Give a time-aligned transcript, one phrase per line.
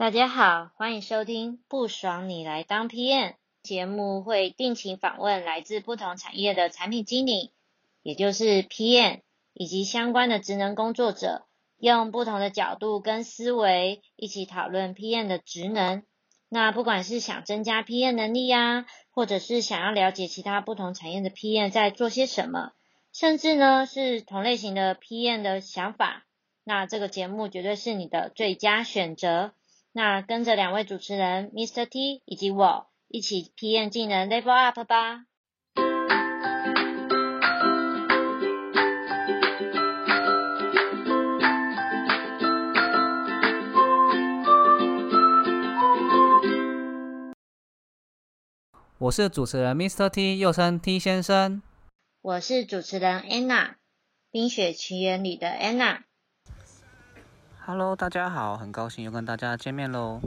[0.00, 7.52] 大家好，欢迎收听《不爽你来当 PM》节目，会定期访问来自不同产业的产品经理，
[8.00, 9.20] 也就是 PM
[9.52, 11.44] 以及相关的职能工作者，
[11.76, 16.02] 用不同的角度跟思维一起讨论 PM 的职能。
[16.48, 22.72] 那不管是想增加 PM 能力呀，或者是想要了解其他不同产业的 PM 在做些什么，
[23.12, 26.24] 甚至呢是同类型的 PM 的想法，
[26.64, 29.52] 那这个节目绝对是你的最佳选择。
[29.92, 31.84] 那跟着两位主持人 Mr.
[31.84, 35.24] T 以及我一起体验技能 Level Up 吧。
[48.98, 50.08] 我是主持人 Mr.
[50.08, 51.62] T，又称 T 先生。
[52.22, 53.70] 我是主持人 Anna，
[54.30, 56.02] 《冰雪奇缘》里的 Anna。
[57.72, 60.20] Hello，大家好，很高兴又跟大家见面喽。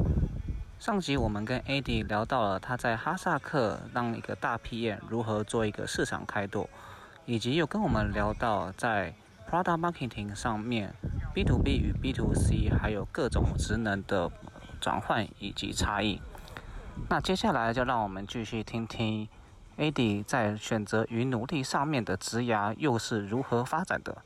[0.80, 6.70] 上集我们跟 Adi 聊到了他在哈萨克当一个大 PM 如何做一个市场开拓，
[7.26, 9.14] 以及又跟我们聊到在
[9.52, 10.94] Product Marketing 上面
[11.34, 14.32] B to B 与 B to C 还有各种职能的
[14.80, 16.22] 转换以及差异。
[17.10, 19.28] 那接下来就让我们继续听听
[19.78, 24.24] Adi 在选择与努力上面的职涯又是如何发展的。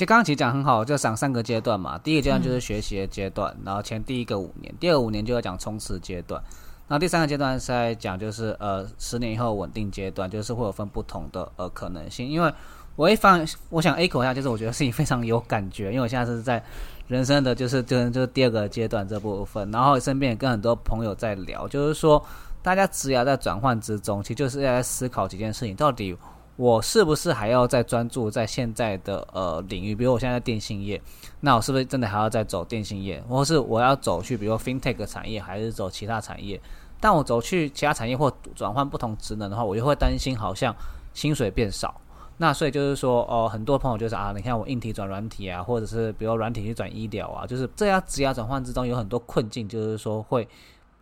[0.00, 1.98] 其实刚刚其实讲很好，就讲三个阶段嘛。
[1.98, 6.42] 第一个阶段就是学习的阶段，然后前第一个五年，第二个五年就要讲冲刺阶段，
[6.88, 12.26] 然后第三个阶段是在讲就是呃十年以后稳定阶段，就是会有分不同的呃可能性。
[12.26, 12.50] 因为
[12.96, 16.64] 我一放， 我想 A 口下，就是我觉得事情非常有感觉，因为我现在是在
[17.06, 22.24] 人生的就是就是就是第二个阶段这部分，然后身边也跟很多朋友在聊，就是说
[22.62, 26.16] 大家职业在转换之中，其实就是要在思考几件事情，到底。
[26.60, 29.94] 我是不是还要再专注在现在的呃领域？
[29.94, 31.00] 比如我现在在电信业，
[31.40, 36.60] 那我是不是真的还要再走电信业，或是我要走去比如 FinTech 产业，还是走其他产业？
[37.00, 40.76] 但我走去其他产业或转换不同职能的话，我就会担心好像
[41.14, 41.98] 薪水变少。
[42.36, 50.46] 那所以就是说，哦，很多朋友就是啊，你看我硬体转软体啊，或者是比如软体去转医疗啊，就是这样职业转换之中有很多困境，就是说会。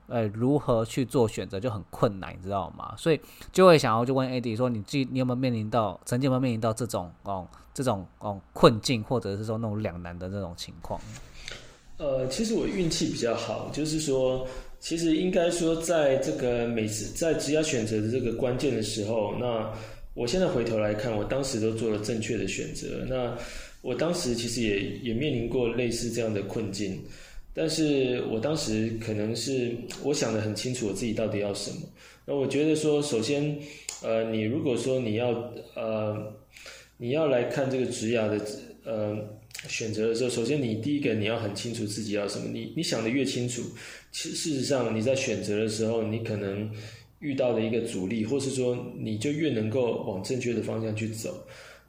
[0.08, 2.94] 呃，如何去做选择就很困难，你知道吗？
[2.96, 3.20] 所以
[3.52, 11.00] 就会想要就问 AD 说，你自你有没有面临到，曾经有没有面临到这种哦，这种哦困境，或者是说那种两难的这种情况？
[11.98, 14.46] 呃，其实我运气比较好，就是说，
[14.80, 19.70] 其实应该说，在这个每次在职业选择的这个关键的时候，那
[20.14, 23.04] 我现在回头来看，我当时都做了正确的选择。
[23.08, 23.36] 那
[23.82, 27.04] 我当时其实也也面临过类似这样的困境。
[27.58, 29.74] 但是我当时可能是
[30.04, 31.78] 我想的很清楚，我自己到底要什么。
[32.24, 33.58] 那我觉得说，首先，
[34.00, 35.30] 呃，你如果说你要
[35.74, 36.32] 呃，
[36.98, 38.40] 你要来看这个职涯的
[38.84, 39.18] 呃
[39.68, 42.48] 选择的时候，首先你第一个你要很清楚自己要什么。
[42.52, 43.60] 你你想的越清楚，
[44.12, 46.70] 其事实上你在选择的时候，你可能
[47.18, 51.44] 遇到的一个阻力，或是说你就越能够往正确的方向去走。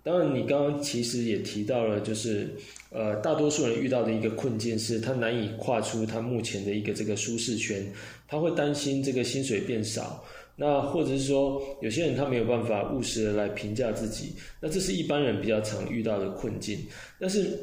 [0.10, 2.50] 当然，你刚刚其实也提到了，就是。
[2.92, 7.86] 呃，大多数人遇到的一个困境是，他难以跨出他目前的一个这个舒适圈，
[8.28, 10.26] 他会担心这个薪水变少，
[10.56, 16.80] 那或者是说，有些人他没有办法务实的来评价自己，那这是一般人比较常遇到的困境。
[17.20, 17.60] 但是，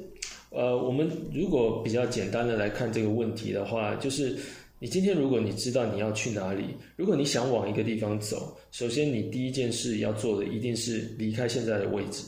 [0.51, 4.37] 呃，我们如果比较简单的来看这个问题的话，就是
[4.79, 12.23] 你今天如果你知道你要去哪里，如果你想往一个地方走，首先你第一件事要做的一定是离开现在的位置。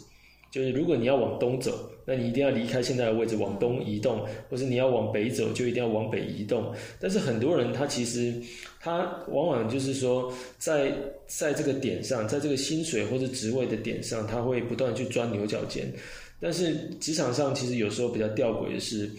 [0.51, 6.73] 就是如果你要往东走，那你一定要离开现在的位置往东移动，或是你要往北走，就一定要往北移动。
[6.99, 8.33] 但是很多人他其实
[8.81, 8.99] 他
[9.29, 10.93] 往往就是说，在
[11.27, 15.93] 在这个点上，在这个薪水或者职位的点上，他会不断去钻牛角尖。
[16.41, 19.11] 但是职场上其实有时候比较吊诡的是，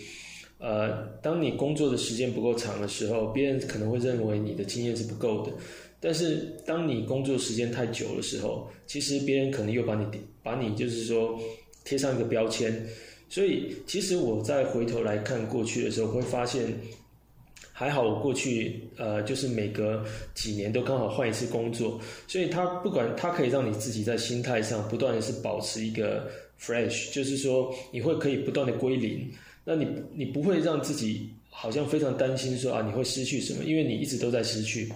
[0.58, 5.52] 呃，当你工作的时间不够长的时候，别人可能会认为你的经验是不够的。
[6.02, 10.06] 但是当你工作时间太久的时候，其实别人可能又把你
[10.42, 11.40] 把你就是说
[11.84, 12.88] 贴上一个标签。
[13.28, 16.74] 所以其实我在回头来看过去的时候，会发现
[17.72, 20.04] 还好我过去呃就是每隔
[20.34, 29.30] 几年都刚好换一次工作，所以他不管他可以让你自己在心态上不断的是保持一个 fresh，就是说你会可以不断的归零，
[29.64, 31.30] 那你你不会让自己。
[31.52, 34.88] 好像非常担心说啊你会失去什么，因为你一直都在失去，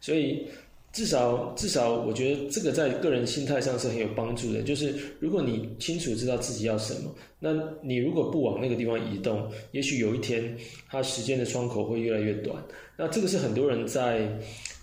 [0.00, 0.46] 所以。
[0.90, 4.62] 至少，至少，我觉得这个在个人心态上是很有帮助的。
[4.62, 7.52] 就是如果你清楚知道自己要什么，那
[7.82, 10.56] 你如果不往那个地方移动，也许有一天，
[10.88, 12.56] 它时间的窗口会越来越短。
[12.96, 14.26] 那这个是很多人在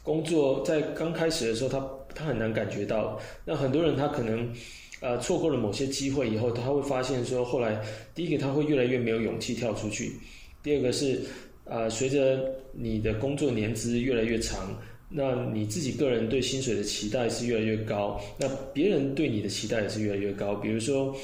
[0.04, 3.20] 工作在刚开始的时候，他他很难感觉到。
[3.44, 4.54] 那很多人他可能
[5.02, 7.84] 呃错过了某些机会以后，他会发现说，后来
[8.14, 10.14] 第一个他会越来越没有勇气跳出去，
[10.62, 11.20] 第二个是
[11.66, 12.40] 呃随着
[12.74, 14.80] 你的工作年资越来越长。
[15.18, 20.54] 那你自己个人对薪水的期待是越来越高，那别人对你的期待也是越来越高。
[20.56, 21.16] 比如说，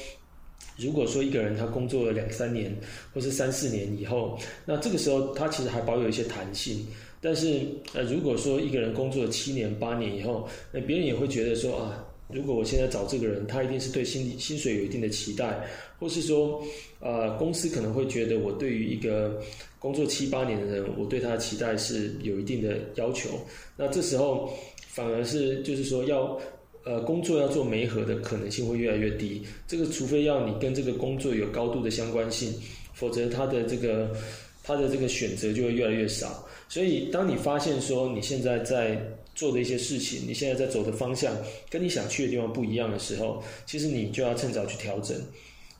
[0.78, 2.74] 如果说一个人他工作了两三年，
[3.12, 6.86] 或是三四年以后，那这个时候他其实还保有一些弹性。
[7.20, 7.60] 但是，
[7.92, 15.60] 呃，如果说一个人工作了七年八年以后，那别人也会觉得说啊，如果我现在找这个人，他一定是对薪薪水有一定的期待，
[15.98, 16.62] 或是说，
[17.00, 19.42] 呃，公司可能会觉得我对于一个。
[19.82, 23.30] 工作七八年的人，我对他的期待是有一定的要求。
[23.76, 24.48] 那这时候
[24.86, 26.40] 反而是就是说要
[26.84, 29.42] 呃工作要做媒合的可能性会越来越低。
[29.66, 32.54] 这个除非要你跟这个工作有高度的相关性，
[32.94, 34.14] 否则他的这个
[34.62, 36.46] 他的这个选择就会越来越少。
[36.68, 39.04] 所以当你发现说你现在在
[39.34, 41.34] 做的一些事情，你现在在走的方向
[41.70, 45.16] 跟你想去的地方不一样的时候，其实你就要趁早去调整。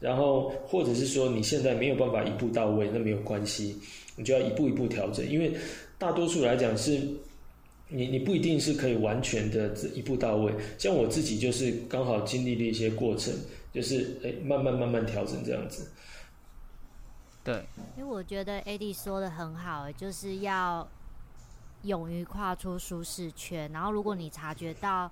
[0.00, 3.78] 然后，或者是说你现在没有办法一步到位，那没有关系，
[4.16, 5.24] 你就要一步一步调整。
[5.28, 5.52] 因为
[5.96, 6.98] 大多数来讲是，
[7.86, 10.52] 你你不一定是可以完全的一步到位。
[10.76, 13.32] 像我自己就是刚好经历了一些过程，
[13.72, 15.88] 就是哎慢慢慢慢调整这样子。
[17.44, 17.54] 对，
[17.96, 20.88] 因为我觉得 AD 说的很好，就是要
[21.82, 23.70] 勇于跨出舒适圈。
[23.72, 25.10] 然后，如果你察觉到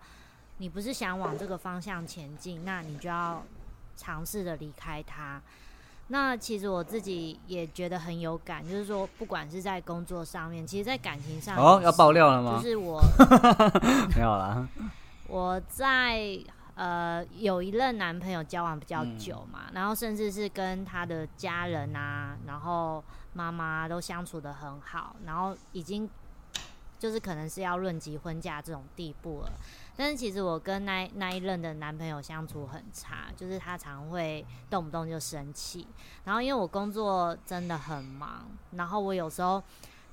[0.59, 3.43] 你不是想往这个方向前进，那你就要。
[3.97, 5.39] 尝试的离开他，
[6.07, 12.57] 那其实我自己也觉得很有感，就是说，不管是在工作上面，其实，在感情上，哦，要爆料了吗？
[12.57, 12.99] 就是我
[14.17, 14.67] 没有啦。
[15.27, 16.39] 我在
[16.77, 26.09] 呃有一任男朋友交往比较久嘛，然后甚至是跟他的家人啊，然后妈妈都相处的很好，然后已经
[27.01, 29.51] 就是可能是要论及婚嫁这种地步了。
[29.97, 35.87] 但是其实我跟那那一任的男朋友相处很差，就是他常会动不动就生气。
[36.25, 39.63] 然后因为我工作真的很忙，然后我有时候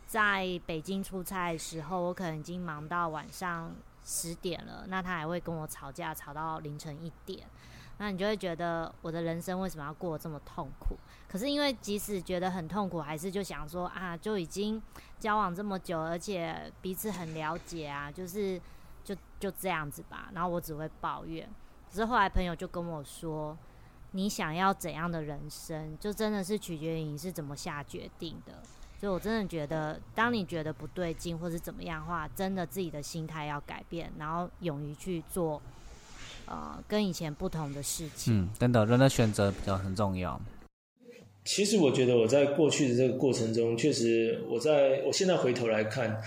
[0.08, 3.74] 在北京出差的时候，我可能已经忙到晚上
[4.04, 7.46] 十点了，那他还会跟我吵架，吵到凌晨一点。
[7.98, 10.96] 那你就会觉得我的人生为什么要过这么痛苦？
[11.28, 14.82] 可是因为即使觉得很痛苦，还是就想说啊，就已经
[15.20, 18.62] 交往这么久，而且彼此很了解啊，就是。
[19.08, 21.50] 就就这样子吧，然后我只会抱怨。
[21.90, 23.58] 可是后来朋友就跟我说
[24.12, 28.62] ：“你想要怎样的人生，就真的是取决于你是怎么下决定的。”
[29.00, 35.62] 所以，我真的觉得，当你觉得不对劲或是怎么样的话，真的自己的心态要改变，然后勇于去做，
[36.48, 38.34] 呃，跟以前不同的事情。
[38.34, 40.42] 嗯，真的，人的选择比较很重要。
[41.46, 46.20] 其实，我觉得我在过去的这个过程中，确实，我在我现在回头来看。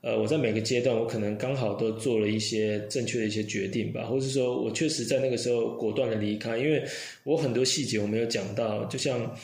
[0.00, 6.84] 呃，我在每个阶段，我可能刚好都做了一些正确的一些决定吧，或是说我确实在那个时候果断的离开，因为
[7.24, 9.34] 我很多细节我没有讲到，就像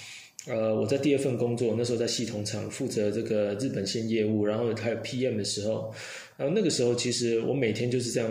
[0.47, 5.93] 呃我在第二份工作那时候在系统厂负责这个日本线业务，然后还有 PM 的时候，
[6.37, 8.31] 然后那个时候其实我每天就是这样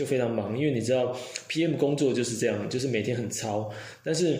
[0.00, 1.14] 就非常忙，因为你知道
[1.50, 3.70] PM 工作就是这样，就是每天很操，
[4.02, 4.38] 但是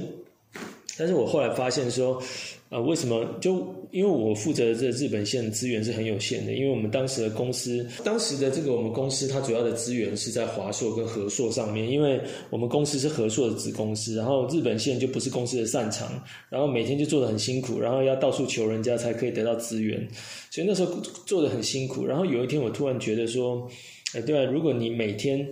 [0.97, 2.23] 但是我后来发现说。
[2.71, 3.26] 啊，为什么？
[3.40, 16.09] 就因为我负责的这日本线资源是很有限的，因为我们当时的公司，当时的这个我们公司，它主要的资源是在华硕跟和硕上面，因为我们公司是和硕的子公司，然后日本线就不是公司的擅长，
[16.49, 20.07] 然后每天就做的很辛苦，然后要到处求人家才可以得到资源，
[20.49, 20.95] 所以那时候
[21.26, 22.07] 做的很辛苦。
[22.07, 23.69] 然后有一天我突然觉得说，
[24.14, 25.49] 哎，对啊，如果你每天，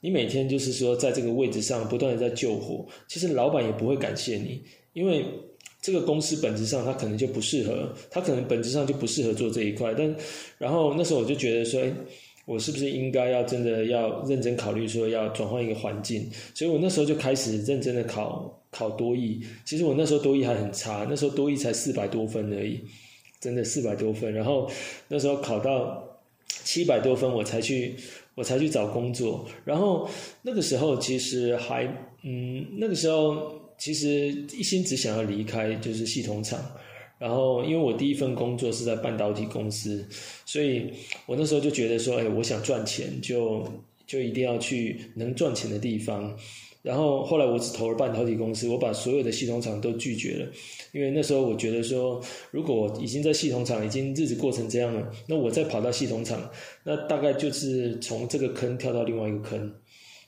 [0.00, 5.24] 你每天就是说在这个位置上不断的在救火，其实老板也不会感谢你，因为。
[5.84, 9.92] 这个公司本质上它可能就不适合，它可能本质上就不适合做这一块。
[9.98, 10.14] 但
[10.56, 11.92] 然后那时候我就觉得说，哎，
[12.46, 16.30] 我是不是应该要真的要认真考虑说要转换一个环境？
[16.54, 19.40] 所以我那时候就开始认真的考考多艺。
[19.64, 22.78] 其实我那时候多艺还很差，那时候多艺才四百多分而已，
[23.40, 24.32] 真的四百多分。
[24.32, 24.70] 然后
[25.08, 26.11] 那时候考到
[26.64, 27.96] 七百多分，我才去
[28.34, 29.46] 我才去找工作。
[29.64, 30.08] 然后
[30.42, 31.84] 那个时候其实还
[32.22, 33.60] 嗯，那个时候。
[33.78, 36.60] 其实一心只想要离开，就是系统厂。
[37.18, 40.06] 然后，因为我第一份工作是在半导体公司，
[40.46, 40.92] 所以
[41.26, 43.66] 我那时候就觉得说，哎，我想赚钱，就
[44.06, 46.32] 就一定要去能赚钱的地方。
[46.82, 50.50] 然后后来我只投了半导体公司，我把所有的系统厂都拒绝了，
[50.90, 52.20] 因为那时候我觉得说，
[52.50, 56.50] 如果我已经在系统厂已经日子过成这样了，那我再跑到系统厂，
[56.82, 59.72] 那大概就是从这个坑跳到另外一个坑，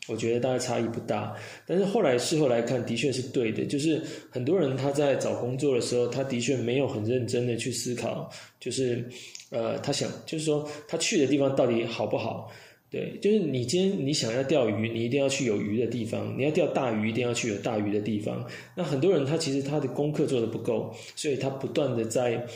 [0.07, 1.35] 我觉得大概差异不大。
[1.67, 8.31] 但是后来事后来看，的确是对的，就是很多人他在找工作的时候，他的确没有很认真的去思考，
[8.61, 9.05] 就是
[9.51, 12.49] 呃，他想就是说他去的地方到底好不好。
[12.95, 18.47] 对，就是你今天你想要钓鱼，你一定要去有鱼的地方；你要钓大鱼，一定要去有大鱼的地方。
[18.77, 22.47] 那很多人他其实他的功课做的不够，所以他不断的在，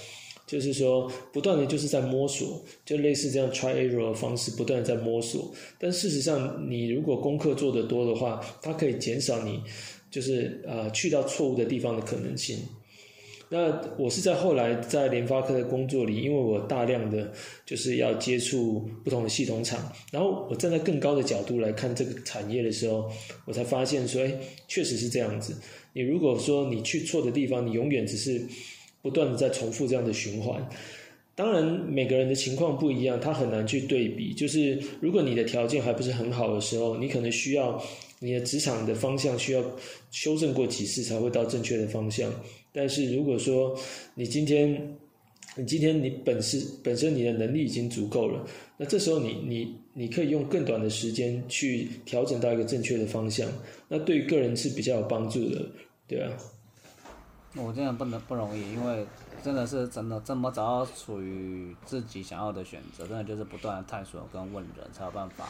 [0.47, 5.53] 就是说不断的就是在摸索，就类似这样 try error 的方式，不断的在摸索。
[5.77, 9.61] 但事实上，你如果功课做得多的话，它可以减少你
[10.09, 12.59] 就是呃去到错误的地方的可能性。
[13.51, 17.33] 那我是在后来在联发科的工作里，因为我大量的
[17.65, 23.11] 就是要接触不同的系统厂，然后我站在更高的角度来看这个产业的时候，
[23.47, 24.33] 我才发现说，哎，
[24.69, 25.57] 确实是这样子。
[25.95, 28.41] 你如果说你去错的地方，你永远只是
[29.01, 30.69] 不断的在重复这样的循环。
[31.35, 34.35] 当然，每个人的情况不一样，他很难去对比。
[34.35, 37.83] 就是如果你的条件还不是很好的时候，你可能需要
[38.19, 39.65] 你的职场的方向需要
[40.11, 42.31] 修正过几次才会到正确的方向。
[42.79, 43.77] 但是如果说
[44.15, 44.97] 你今天，
[45.57, 53.51] 你今天你本身本身你的能力已经足够了，那这时候你你你可以用更短的时间去调整到一个正确的方向，
[53.89, 55.67] 那对个人是比较有帮助的，
[56.07, 56.31] 对啊。
[57.57, 59.05] 我这样不能不容易，因为
[59.43, 65.49] 真的是真的这么早处于自己想要的选择，真的就是不断的探索跟问人才有办法。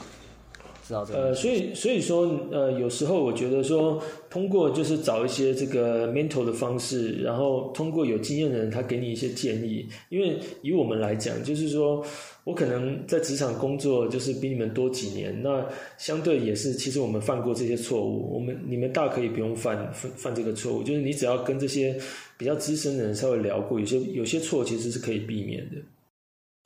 [1.13, 9.87] 呃，所以所以说，呃，有时候我觉得说，通过就是找一些这个 mentor 的方式，然后通过有经验的人，他给你一些建议。
[10.09, 12.03] 因为以我们来讲，就是说
[12.45, 15.63] 我可能在职场工作就是比你们多几年，那
[15.99, 21.95] 相对也是，其实我们犯过这些错误，我们你们大可以不用犯犯犯这个错误，就是你只要跟这些
[22.39, 25.77] 比较资深的人稍微聊过，有些有些错其实是可以避免的。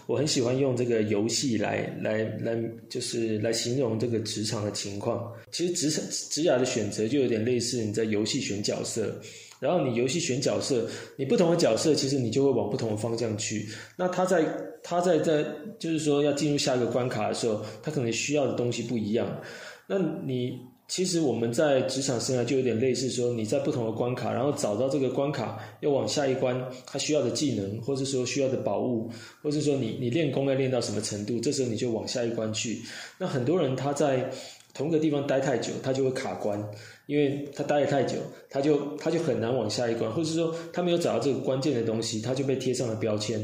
[0.06, 2.56] 我很喜欢用这个游戏来来来，
[2.88, 5.32] 就是来形容这个职场的情况。
[5.50, 9.20] 其实职场职涯的选择就有点类似你在游戏选角色，
[9.60, 13.68] 然后你游戏选角色，你不同的角色其实你就会往不同的方向去。
[13.96, 14.44] 那他在
[14.82, 15.44] 他在在
[15.78, 19.40] 就是说要进入下一个关卡的时候，他可能需要的东西不一样。
[19.86, 20.71] 那你。
[20.92, 29.10] 其实我们在职场生涯就有点类似，说你在不同的关卡，然后找到这个关卡要往下一关，他需要的技能，或者说需要的宝物，
[29.42, 32.82] 或者说你你练功要练到什么程度，这时候你就往下一关去。
[33.16, 34.30] 那很多人他在
[34.74, 36.62] 同一个地方待太久，他就会卡关，
[37.06, 38.18] 因为他待得太久，
[38.50, 43.40] 他就他就很难往下一关，或者是说他没有找到这个关键的东西，他就被贴上了标签，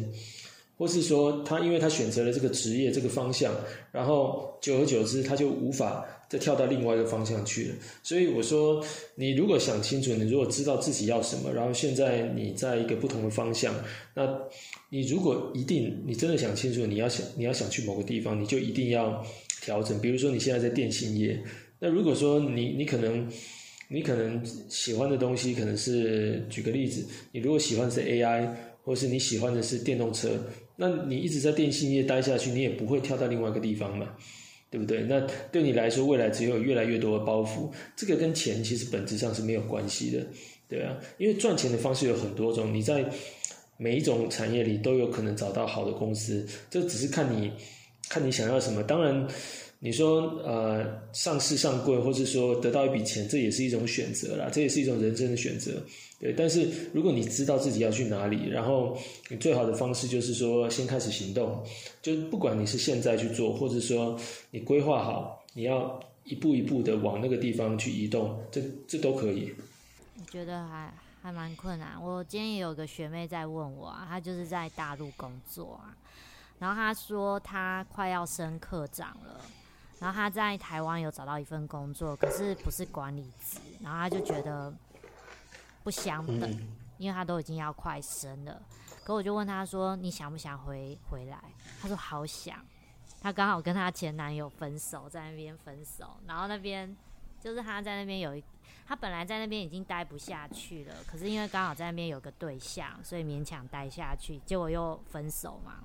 [0.79, 3.55] 或是说他因为他选择了这个职业这个方向，
[3.93, 6.07] 然后久而久之他就无法。
[6.31, 13.75] 再跳到另外一个方向去了，所以我说，你如果想清楚，你如果知道自己要什么，然后现在你在一个不同的方向，
[14.13, 14.29] 那
[14.91, 19.25] 你如果一定你真的想清楚，你要想你要想去某个地方，你就一定要
[19.63, 19.99] 调整。
[20.03, 21.43] 比如说你现在在电信业，
[21.79, 23.27] 那如果说你你可能
[23.89, 28.55] 你可能喜欢的东西可能是举个例子，你如果喜欢是 AI，
[28.85, 30.29] 或是你喜欢的是电动车，
[30.81, 34.09] 那你一直在电信业待下去，你也不会跳到另外一个地方嘛。
[34.71, 35.01] 对不对？
[35.05, 35.19] 那
[35.51, 40.27] 对你来说，未来只有越来越多的包袱，这个跟钱其实本质上是没有关系的，
[40.69, 40.95] 对啊。
[41.17, 43.03] 因为赚钱的方式有很多种，你在
[43.79, 47.51] 每一种产业里都有可能找到好的公司，这只是看你
[48.11, 48.83] 看你想要什么。
[48.83, 49.27] 当然。
[49.81, 55.81] 你说呃上市上柜，或是说得到一笔钱，这也是一种选择啦，这也是一种人生的选择，
[56.19, 56.33] 对。
[56.33, 61.65] 但是如果你知道自己要去哪里，然后你最好的方式就是说先开始行动，
[62.03, 64.19] 就不管你是现在去做，或者说
[64.51, 69.55] 你规划好，你要一步一步的往那个地方去移动，这这都可以。
[70.19, 70.93] 我觉得还
[71.23, 72.03] 还蛮困难。
[72.03, 75.95] 我今天也有个学妹在问我啊，她就是在大陆工作啊，
[76.59, 79.41] 然后她说她快要升科长了。
[80.01, 84.73] 然后他在台湾有找到一份工作，可是不是管理职，然后他就觉得
[85.83, 86.51] 不相等，
[86.99, 88.63] 因为他都已经要快生了。
[89.05, 91.43] 可我就问他说：“你想不想回回来？”
[91.81, 92.65] 他说：“好想。”
[93.21, 96.97] 他刚好跟他前男友分手，在那边分手，然后那边
[97.41, 98.45] 就是他在那边有一，
[98.87, 105.79] 他本来在那边已经待不下去了，可是因为刚好在那边有个对象，所以勉强待下去，结果又分手嘛。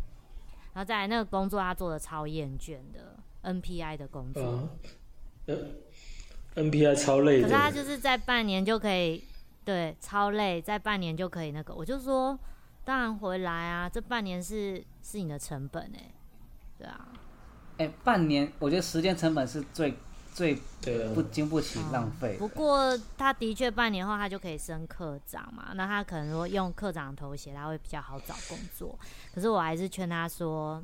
[0.74, 3.18] 然后再来那个工作，他做的超厌倦的。
[3.44, 4.70] NPI 的工作，
[5.48, 5.76] 嗯
[6.56, 7.44] ，NPI 超累的。
[7.44, 9.24] 可是他就是在半年就可以，
[9.66, 11.74] 对，超累，在半年就可以那个。
[11.74, 12.38] 我就说，
[12.86, 16.12] 当然回来啊，这半年是是你的成本哎，
[16.78, 17.08] 对啊，
[17.78, 19.94] 哎，半年，我觉得时间成本是最
[20.34, 20.56] 最
[21.14, 22.38] 不经不起浪费。
[22.40, 28.98] 不过他的确半年后他就可以升科长嘛，那他可能说用科长头衔，他会比较好找工作。
[29.34, 30.84] 可是我还是劝他说，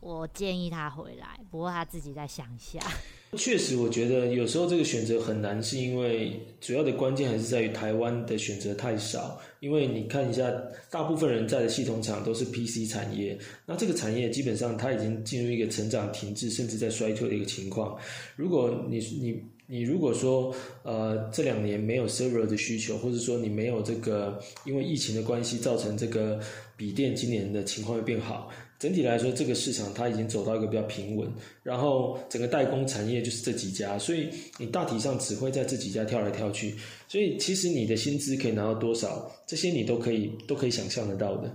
[0.00, 2.80] 我建议他回来，不过他自己再想一下。
[3.36, 9.40] 确实，我觉得有时候这个选择很难，是因为主要的关键还是在于台湾的选择太少。
[9.60, 10.50] 因为你看一下，
[10.90, 17.96] 大部分人在的系统厂都是 PC 产业，那这个产业基本上它已经进入一个成长停滞，甚至在衰退的一个情况。
[18.34, 20.52] 如果你你你如果说
[20.82, 26.40] 呃这两年没有 server 的需求，或者说你没有这个因为疫情的关系造成这个
[26.76, 28.50] 笔电今年的情况会变好。
[28.80, 31.28] 整体来说，这个市场它已经走到一个比较平稳，
[31.62, 36.74] 然后整个代工产业就是这几家，所以你大体上只会在这几家跳来跳去，
[37.06, 41.54] 所以其实你的薪资可以拿到多少，这些你都可以都可以想象得到的。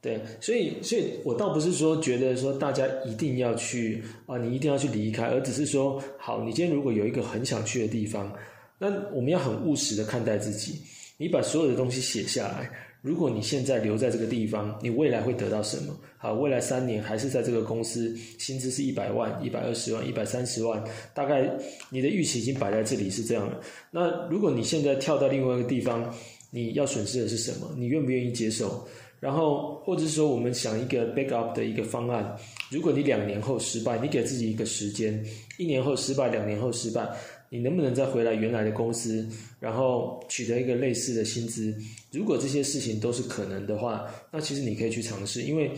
[0.00, 8.32] 对，所以所以我倒不是说觉得说大家一定要去啊，你一定要去离开，而只是说，好，你今天如果有一个很想去的地方，
[8.78, 10.78] 那我们要很务实的看待自己，
[11.16, 12.70] 你把所有的东西写下来。
[13.00, 15.96] 如果你现在留在这个地方，你未来会得到什么？
[16.16, 20.82] 好，未来三年还是在这个公司，薪资是一百万、一百二十万、一百三十万，
[21.14, 21.48] 大概
[21.90, 23.60] 你的预期已经摆在这里是这样的。
[23.90, 26.12] 那如果你现在跳到另外一个地方，
[26.50, 27.72] 你要损失的是什么？
[27.76, 28.86] 你愿不愿意接受？
[29.20, 32.36] 然后，或者说，我们想一个 backup 的一个方案。
[32.70, 35.24] 如果你两年后失败，你给自己一个时间，
[35.56, 37.08] 一年后失败，两年后失败。
[37.50, 39.26] 你能不能再回来原来的公司，
[39.58, 41.74] 然后取得一个类似的薪资？
[42.12, 45.70] 如果这些事情都是可能的话，那其实你可以去尝试，因为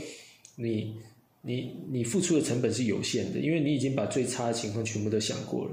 [0.56, 0.92] 你
[1.40, 5.70] 你你付出的成本是有限的，因为你已经把最差的情况全部都想过了。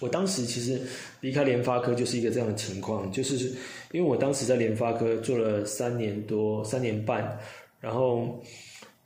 [0.00, 0.80] 我当时其实
[1.20, 3.52] 离开联发科就是一个这样的情况，就是
[3.92, 7.38] 因为我当时在联发科做了三年多、三年半，
[7.80, 8.42] 然后。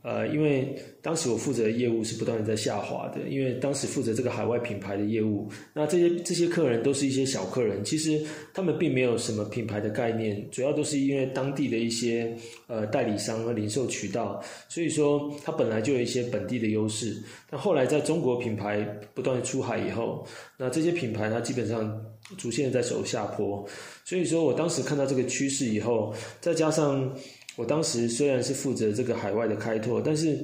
[0.02, 8.19] 呃，因为当时我负责的业务是不断的在下滑的，因为当时负责这个海外品牌的业务，那这些这些客人都是一些小客人，其实
[8.54, 12.35] 他们并没有什么品牌的概念，主要都是因为当地的一些
[12.66, 17.23] 呃代理商和零售渠道，所以说它本来就有一些本地的优势。
[17.50, 18.80] 那后来在中国品牌
[19.13, 22.02] 不断出海以后，那这些品牌它基本上
[22.39, 23.63] 逐渐在走下坡，
[24.04, 27.15] 所以说我当时看到这个趋势以后，再加上。
[27.56, 30.39] 我当时虽然是负责这个海外的开拓，但是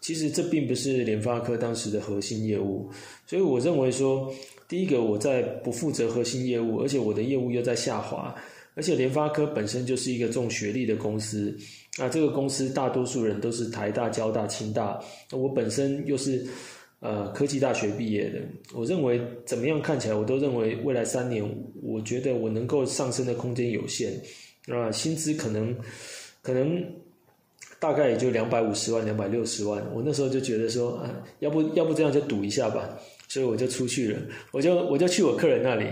[0.00, 2.90] 其实这并不是联发科当时的核心业务，
[3.26, 4.32] 所以我认为说，
[4.68, 8.34] 第一个我在不负责核心业务，而且我的业务又在下滑，
[8.74, 11.54] 而且联发科本身就是一个重学历的公司，
[11.98, 14.98] 那这个公司大多数人都是台大、交大、清大，
[15.30, 16.44] 我本身又是
[17.00, 18.40] 呃科技大学毕业的，
[18.74, 21.44] 我认为怎么样看起来，我都认为未来三年，
[21.82, 24.12] 我觉得我能够上升的空间有限，
[24.68, 25.76] 啊，薪资可能。
[26.42, 26.84] 可能
[27.78, 29.82] 大概也就两百五十万、两百六十万。
[29.94, 32.88] 我那时候就觉得说，啊，要不要不这样就赌一下吧。
[33.28, 35.86] 所以我就出去了，我就我就去我客人那里。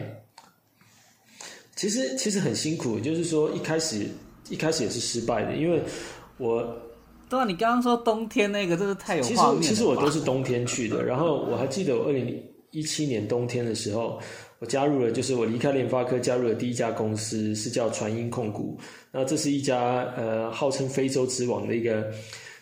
[1.74, 4.06] 其实其实很辛苦，就是说一开始
[4.50, 5.82] 一开始也是失败的，因为
[6.36, 6.62] 我
[7.30, 14.20] 对啊，你刚刚说冬天那个，真是太有其画面实其实我都是冬天去的，然后我还记得我二零一七年冬天的时候。
[14.60, 18.78] 我加入了，就是我离开联发科加入了第一家公司，是叫传音控股。
[19.10, 22.12] 那这是一家呃号称非洲之王的一个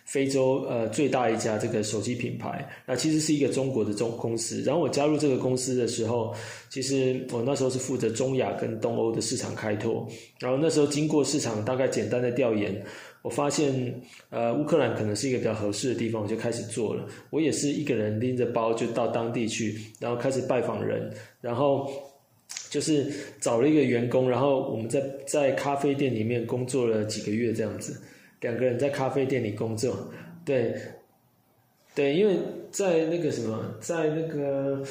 [0.05, 2.67] 非洲呃最大一家这个手机品牌。
[2.87, 4.63] 那其实是一个中国的中公司。
[4.63, 6.33] 然后我加入这个公司的时候，
[6.71, 10.09] 其实我那时候是负责中亚跟东欧的市场开拓。
[10.39, 12.81] 然后那时候经过市场大概简单的调研。
[13.23, 14.01] 我发现，
[14.31, 17.05] 呃，乌克兰可能是一个比较合适的地方，我就开始做了。
[17.31, 21.91] 我也是一个人拎着包就到当地去，然后开始拜访人，然后
[22.71, 28.01] 就是找了一个员工，然后我们在在咖啡店里面工作了几个月这样子，
[28.41, 30.09] 两个人在咖啡店里工作，
[30.45, 30.75] 对，
[31.95, 32.37] 对，因为
[32.71, 34.83] 在那个什么，在那个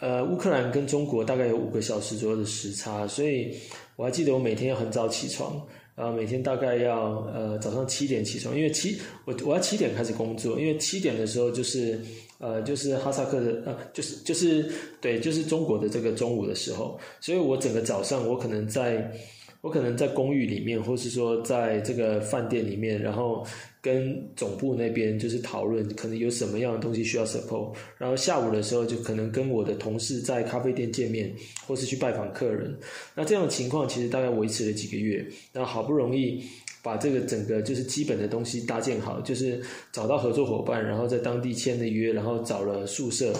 [0.00, 3.56] 呃乌克兰跟中国大概有五个小时左右的时差，所以
[3.94, 5.64] 我还记得我每天要很早起床。
[5.98, 12.00] 然后每天大概要呃早上七点起床，因为七我我要七点开始工作，因为七点的时候就是
[12.38, 19.12] 呃就是哈萨克的呃就是就是对就是中国的这个中午的时候，所以我整个早上我可能在。
[19.60, 23.44] 我可能在公寓里面，或是说在这个饭店里面，然后
[23.80, 27.74] 跟总部那边就是讨论，可能有什么样的东西需要 support。
[27.96, 31.34] 然后下午的时候，就可能跟我的同事在咖啡店见面，
[31.66, 32.72] 或是去拜访客人。
[33.14, 35.26] 那这样的情况其实大概维持了几个月。
[35.52, 36.40] 那好不容易
[36.80, 39.60] 把这个整个就是基本的东西搭建好，就是
[39.92, 43.34] 找到合作伙伴，然后在当地签了约，然后找了宿舍。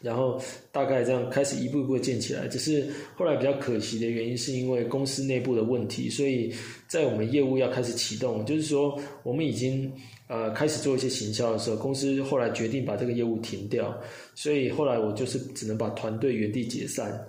[0.00, 0.40] 然后
[0.72, 2.48] 大概这样开始一步一步建起来。
[2.48, 6.52] 只是后来比较可惜的原因，是因为公司内部的问题，所以
[6.88, 9.92] 在我们业务要开始启动，就是说我们已经
[10.28, 13.94] 呃开始做一些行销的时候，公司后来决定把这个业务停掉，
[14.34, 17.26] 所以后来我就是只能把团队原地解散。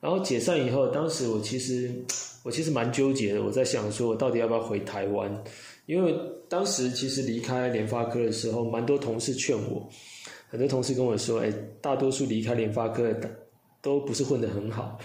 [0.00, 1.90] 然后解散以后，当时我其实
[2.42, 5.44] 我其实蛮纠结的，我在想说我到底要不要回台湾，
[5.84, 6.14] 因为
[6.48, 9.86] 当时其实离开联发科的时候，蛮多同事劝我。
[10.50, 13.30] 很多同事跟我说：“哎，大多数离开联发科的
[13.80, 14.98] 都不是混得很好。”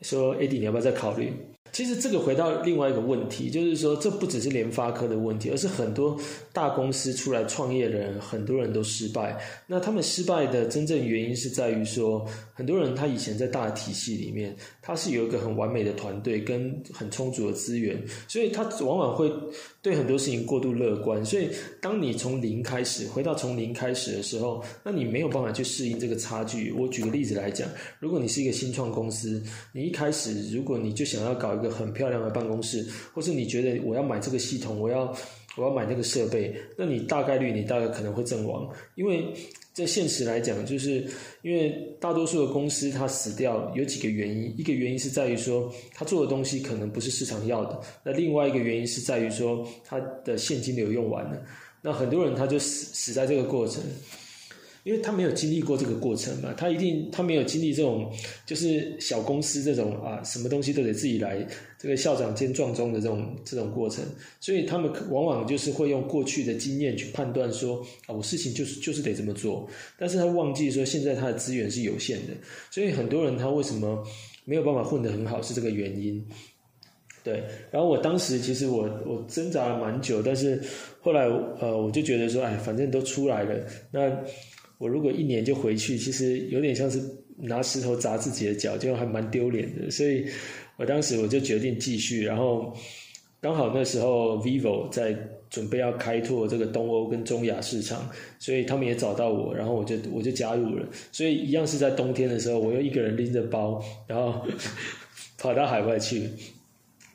[0.00, 1.32] 说：“AD，你要不要再考虑？”
[1.72, 6.16] 其实这个回到另外一个问题，就是说这不只是联发科的问题，而是很多
[6.52, 9.36] 大公司出来创业的人，很多人都失败。
[9.66, 19.28] 那他们失败的真正原因是在于说，很多人他以前在大体系里面，他是有一个很完美的团队跟很充足的资源，所以他往往会
[19.84, 21.22] 对很多事情过度乐观。
[21.22, 26.72] 所以当你从零开始，回到从零开始的时候，那你没有办法去适应这个差距。
[26.72, 27.68] 我举个例子来讲，
[28.00, 29.42] 如果你是一个新创公司，
[29.72, 35.16] 你一开始如果你就想要搞一个个很漂亮的办公室，或是你觉得我要买这个系统，我要
[35.56, 39.32] 我要买那个设备，那你大概率你大概可能会阵亡，因为
[39.72, 41.06] 在现实来讲，就是
[41.42, 51.42] 因为大多数的公司它死掉有几个原因，一个原因是在于说他做的东西可能不是市场要的，那另外一个原因是在于说他的现金流用完了，
[51.82, 53.82] 那很多人他就死死在这个过程。
[54.84, 58.12] 因为他没有经历过这个过程嘛，他一定他没有经历这种
[58.44, 61.38] 就是小公司这种啊，什么东西都得自己来，
[61.84, 64.02] 这个校长兼撞钟的这种这种过程，
[64.40, 69.68] 所以他们往往就是会用过去的经验去判断说啊，我事情就是就是得这么做，
[69.98, 72.32] 但是他忘记说现在他的资源是有限的，
[72.70, 74.02] 所以很多人他为什么
[74.46, 76.26] 没有办法混得很好是这个原因。
[77.22, 80.58] 对，然后我当时其实我我挣扎了蛮久，但是
[81.02, 81.26] 后来
[81.60, 84.10] 呃我就觉得说，哎，反正都出来了，那。
[84.78, 87.00] 我如果一年就回去，其实有点像是
[87.38, 89.88] 拿石头砸自己的脚，就还蛮丢脸的。
[89.88, 90.26] 所以
[90.76, 92.24] 我当时我就决定继续。
[92.24, 92.74] 然后
[93.40, 95.16] 刚好那时候 vivo 在
[95.50, 98.08] 准备要开拓这个东欧跟中亚市场，
[98.38, 100.86] 所以他们也找到我，然后我就我就加入了。
[101.12, 104.46] 所以一样是在冬天的时候，我又一个人拎着包，然后
[105.38, 106.28] 跑到海外去。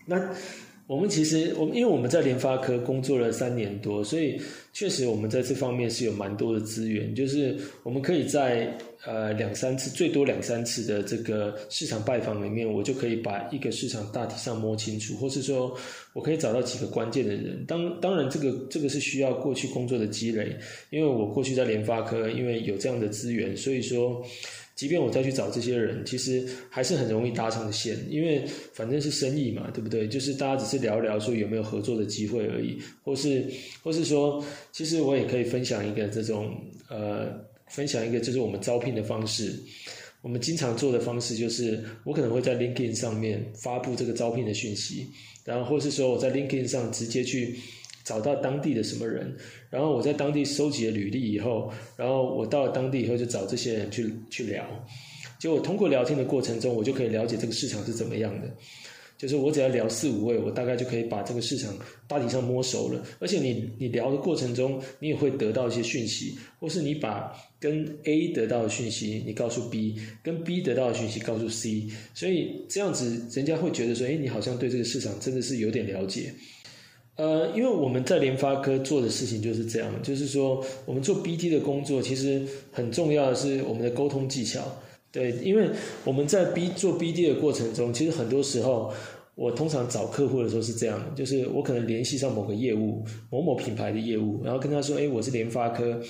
[0.05, 0.29] 那
[0.87, 4.41] 我们其实我们因为我们在联发科工作了三年多，所以。
[4.71, 8.71] 确实，我们在这方面是有蛮多的资源，就是我们可以在
[9.05, 15.75] 呃两三次，最多两三次的这个市场拜访里面，我就可以把一个市场大体上摸清楚，或是说
[16.13, 17.63] 我可以找到几个关键的人。
[17.65, 20.55] 当当然，这个这个是需要过去工作的积累，
[20.89, 24.23] 因为我过去在联发科，因为有这样的资源，所以说。
[24.75, 30.07] 即便我再去找这些人，其实还是很容易搭上线，因为反正是生意嘛，对不对？
[30.07, 33.45] 就是大家只是聊聊说有没有合作的机会而已，或是
[33.83, 36.55] 或是说，其实我也可以分享一个这种
[36.87, 37.27] 呃，
[37.69, 39.57] 分享一个就是我们招聘的方式。
[40.21, 45.07] 我们经常做的方式就是，我可能会在 LinkedIn 上面发布这个招聘的讯息，
[45.45, 47.57] 然后或是说我在 LinkedIn 上直接去。
[48.05, 49.31] 找到当地的什么人，
[49.69, 54.65] 然后我在当地收集了履历以后，然后我到了当地以后就找这些人去去聊，
[55.37, 58.47] 就我通过聊天的过程中，我就可以了解这个市场是怎么样的。
[59.19, 61.77] 就是我只要聊四五位，我大概就可以把这个市场
[62.07, 63.03] 大体上摸熟了。
[63.19, 76.33] 而且你你聊的过程中，你也会得到一些讯息，或是你把跟 A 得到的讯息你告诉 B，跟 B 得到的讯息告诉 C，所以这样子人家会觉得说，哎，你好像对这个市场真的是有点了解。
[77.17, 84.61] 呃，因为我们在联发科做的事情就是这样，就是说我们做 BT 的工作，其实很重要的是我们的沟通技巧。
[85.11, 85.69] 对，因为
[86.03, 88.93] 我们在 B 做 BD 的过程中，其实很多时候，
[89.35, 96.01] 我通常找客户的时候是这样，就是我可能联系上某个业务，某某品牌的业务，然后跟他说，哎，我是联发科。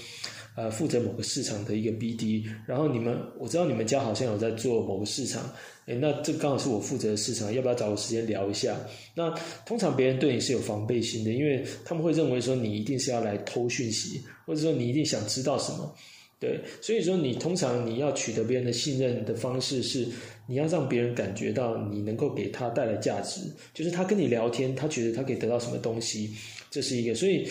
[0.56, 5.42] 呃，负责某个市场的一个 BD，然后你们我知道你们家好像有在做某个市场，
[5.86, 8.76] 诶，那这刚好是我负责的市场，要不要找个时间聊一下？
[9.16, 9.34] 那
[9.66, 15.96] 通常别人对你是有防备心的，因为他们会认为说你一定是要来偷讯息，或者说你一定想知道什么，
[16.40, 20.08] 对，所以说你通常你要取得别人的信任的方式是，
[20.48, 23.42] 你要让别人感觉到你能够给他带来价值，
[23.74, 26.32] 就是他跟你聊天，他觉得他可以得到什么东西，
[26.72, 27.48] 这是一个，所以。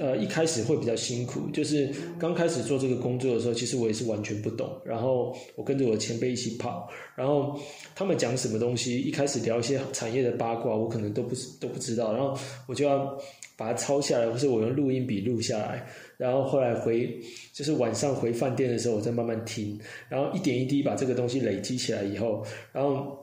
[0.00, 4.74] 呃，一开始会比较辛苦，就是刚开始做这个工作的时候，其实我也是完全不懂。
[4.82, 7.60] 然后我跟着我的前辈一起跑，然后
[7.94, 12.14] 他们讲什么东西，一开始聊一些产业的八卦，我可能都不都不知道。
[12.14, 12.34] 然后
[12.66, 13.14] 我就要
[13.58, 15.86] 把它抄下来，或是我用录音笔录下来。
[16.16, 17.18] 然后后来回，
[17.52, 19.78] 就是晚上回饭店的时候，我再慢慢听。
[20.08, 23.20] 然后一点一滴把这个东西累积起来以后，然后。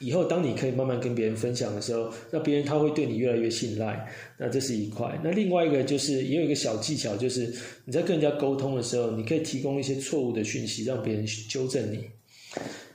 [0.00, 4.08] 以后当你可以慢慢跟别人分享的时候，那别人他会对你越来越信赖。
[4.36, 5.18] 那这是一块。
[5.24, 7.52] 那另外一个就是也有一个小技巧，就是
[7.84, 12.04] 你在跟人家沟通的时候，你可以提供一些错误的讯息，让别人纠正你。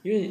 [0.03, 0.29] 因为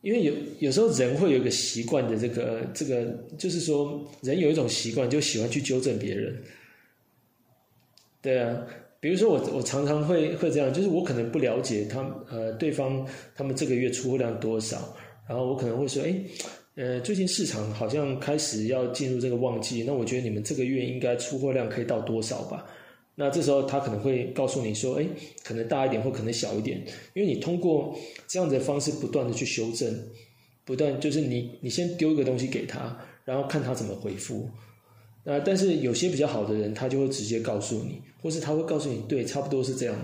[0.00, 3.04] 因为有有时候人会有一个习惯的这个这个，
[3.36, 6.34] 就是说人有一种习惯，就喜欢去纠正别人。
[8.24, 8.66] 对啊。
[9.00, 13.06] 比如说我我常常会会这样，就是我可能不了解他呃对方
[13.36, 14.96] 他们这个月出货量多少，
[15.28, 16.14] 然后我可能会说，哎，
[16.76, 22.64] 呃最近市场好像开始要进入这个旺季，那我觉得你们这个月应该出货量可以到多少吧？
[23.14, 25.06] 那这时候他可能会告诉你说，哎，
[25.44, 26.82] 可能大一点或可能小一点，
[27.12, 27.94] 因为你通过
[28.26, 29.94] 这样的方式不断的去修正，
[30.64, 34.48] 不断就是你你先丢一个东西给他，然后看他怎么回复。
[35.24, 39.96] 呃，但是有些比较好的人，他就会直接告诉你，或是他会告诉你，对，差不多是这样。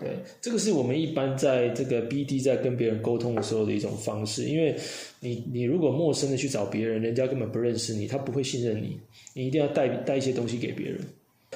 [0.00, 4.76] 对，这个是我们一般在这个 BD 在跟别人沟通的时候的一种方式，因为
[5.18, 8.96] 你你如果陌生的去找别人，人家根本不认识你，他不会信任你，
[9.34, 11.00] 你一定要带带一些东西给别人。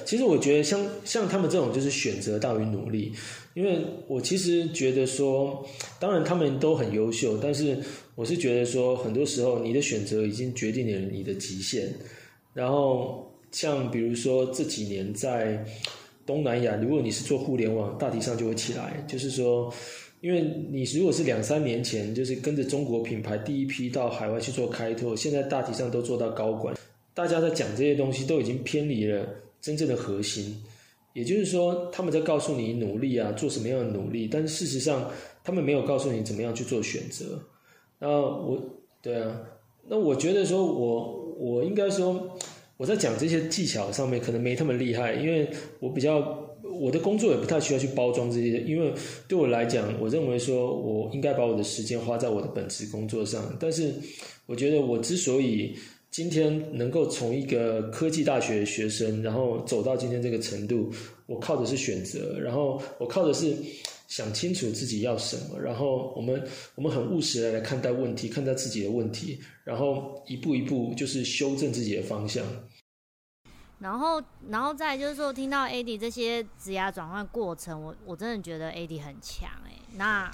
[0.03, 3.13] 其实我觉得像像他们这种就是选择大于努力，
[3.53, 5.65] 因为我其实觉得说，
[5.97, 7.77] 当然他们都很优秀，但是
[8.15, 11.87] 我是觉得说，很多时候你的选择已经决定了你的极限。
[12.53, 15.65] 然后像比如说这几年在
[16.25, 19.03] 东南亚，如果你是做互联网，大体上就会起来。
[19.07, 19.73] 就是说，
[20.21, 26.73] 因为你如果是两三年前，就是跟着中国品牌第一批到海外去做开拓，现在大体上都做到高管。
[27.13, 29.27] 大家在讲这些东西，都已经偏离了
[29.59, 30.55] 真正的核心。
[31.13, 35.11] 也就是说，他们在告诉你努力啊，做什么样的努力，但是事实上，
[35.43, 37.37] 他们没有告诉你怎么样去做选择。
[37.99, 38.57] 那我
[39.01, 39.41] 对啊，
[39.87, 41.22] 那我觉得说我。
[41.37, 42.37] 我应该说，
[42.77, 48.93] 我在讲这些技巧上面可能没他们厉害，因为我比较我的工作也不太需要去包装这些，因为
[49.27, 53.55] 对我来讲，我认为说我应该把我的时间花在我的本职工作上。
[53.59, 53.91] 但是，
[54.45, 55.75] 我觉得我之所以
[56.09, 60.89] 今天能够从一个科技大学学生，然后走到今天这个程度，
[61.25, 63.55] 我靠的是选择，然后我靠的是。
[64.13, 72.45] 想清楚自己要什么，然后我们我们很务实的来看待问题，看待自己的问题，然后一步一步就是修正自己的方向。
[73.79, 79.71] 然后，然后再就是说，听到 AD 这些职涯转换过程，我我真的觉得 AD 很强哎。
[79.95, 80.31] 那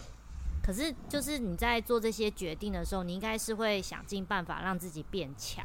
[0.61, 5.63] 可是就是你在做这些决定的时候，你应该是会想尽办法让自己变强。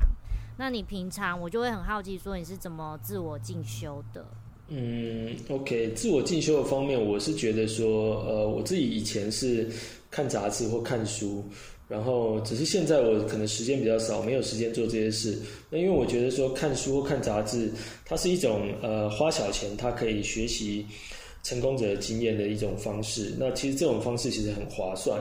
[0.56, 4.24] 那你平常我就会很好奇，说你是怎么自我进修的？
[4.68, 9.68] 嗯，OK，自我进修的方面，我是觉得说，呃，我自己以前是
[10.10, 11.44] 看杂志或看书，
[11.86, 15.38] 然后只是现在我可能时间比较少，没有时间做这些事。
[15.68, 17.70] 那因为我觉得说看书或看杂志，
[18.06, 20.86] 它是一种呃花小钱，它可以学习
[21.42, 23.34] 成功者经验的一种方式。
[23.38, 25.20] 那其实这种方式其实很划算。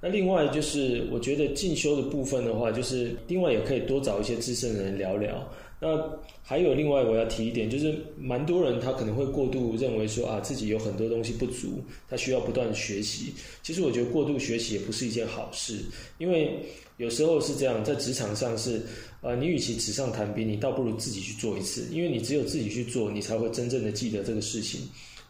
[0.00, 5.44] 那另外就是我觉得进修的部分的话，就是另外也可以多找一些资深的人聊聊。
[5.78, 13.34] 那还有另外我要提一点，就是蛮多人他可能会过度认为说啊自己有很多东西不足，他需要不断学习。
[13.62, 15.80] 其实我觉得过度学习也不是一件好事，
[16.18, 16.64] 因为
[16.96, 18.80] 有时候是这样，在职场上是，
[19.20, 24.80] 呃，你与其纸上谈兵，你倒不如自己去做一次，因为你只有自己去做，你才会真正的记得这个事情，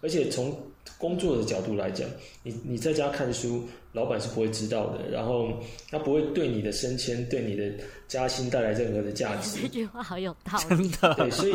[0.01, 0.57] 而且从。
[0.99, 2.09] 工作的角度来讲，
[2.43, 5.53] 你你在家看书，老板是不会知道的，然后
[5.91, 7.71] 他不会对你的升迁、对你的
[8.09, 9.61] 加薪带来任何的价值。
[9.63, 11.15] 这句话好有道理，真的。
[11.19, 11.55] 对，所以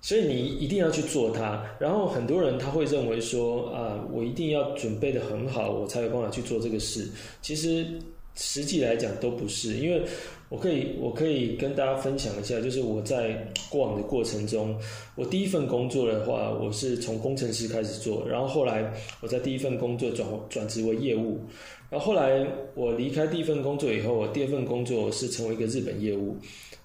[0.00, 1.64] 所以你一定要去做它。
[1.78, 7.08] 然后很多人他会认为说啊，我一定要准备的很好，我才有办法去做这个事。
[7.42, 7.86] 其实
[8.34, 10.02] 实际来讲都不是，因为。
[10.50, 14.76] 我可以，我可以跟大家分享一下，就是我在过往的过程中，
[15.14, 21.38] 我第一份工作的话，我是从工程师开始做，然后后来我在第一份工作转转职为业务，
[21.90, 26.36] 然后后来我离开第一份工作以后，我第二份工作是成为一个日本业务。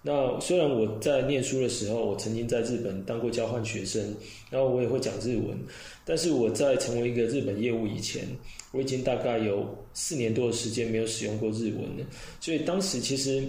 [0.01, 4.13] 那虽然我在念书的时候，我曾经在日本当过交换学生，
[4.49, 5.57] 然后我也会讲日文，
[6.03, 8.27] 但是我在成为一个日本业务以前。
[8.71, 12.05] 我已经大概有四年多的时间没有使用过日文了，
[12.41, 13.41] 所以当时其实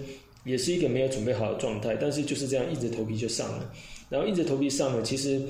[0.45, 3.69] 也是一个没有准备好的状态，但是就是这样硬着头皮就上了。
[4.07, 5.41] 然后硬着头皮上了，其实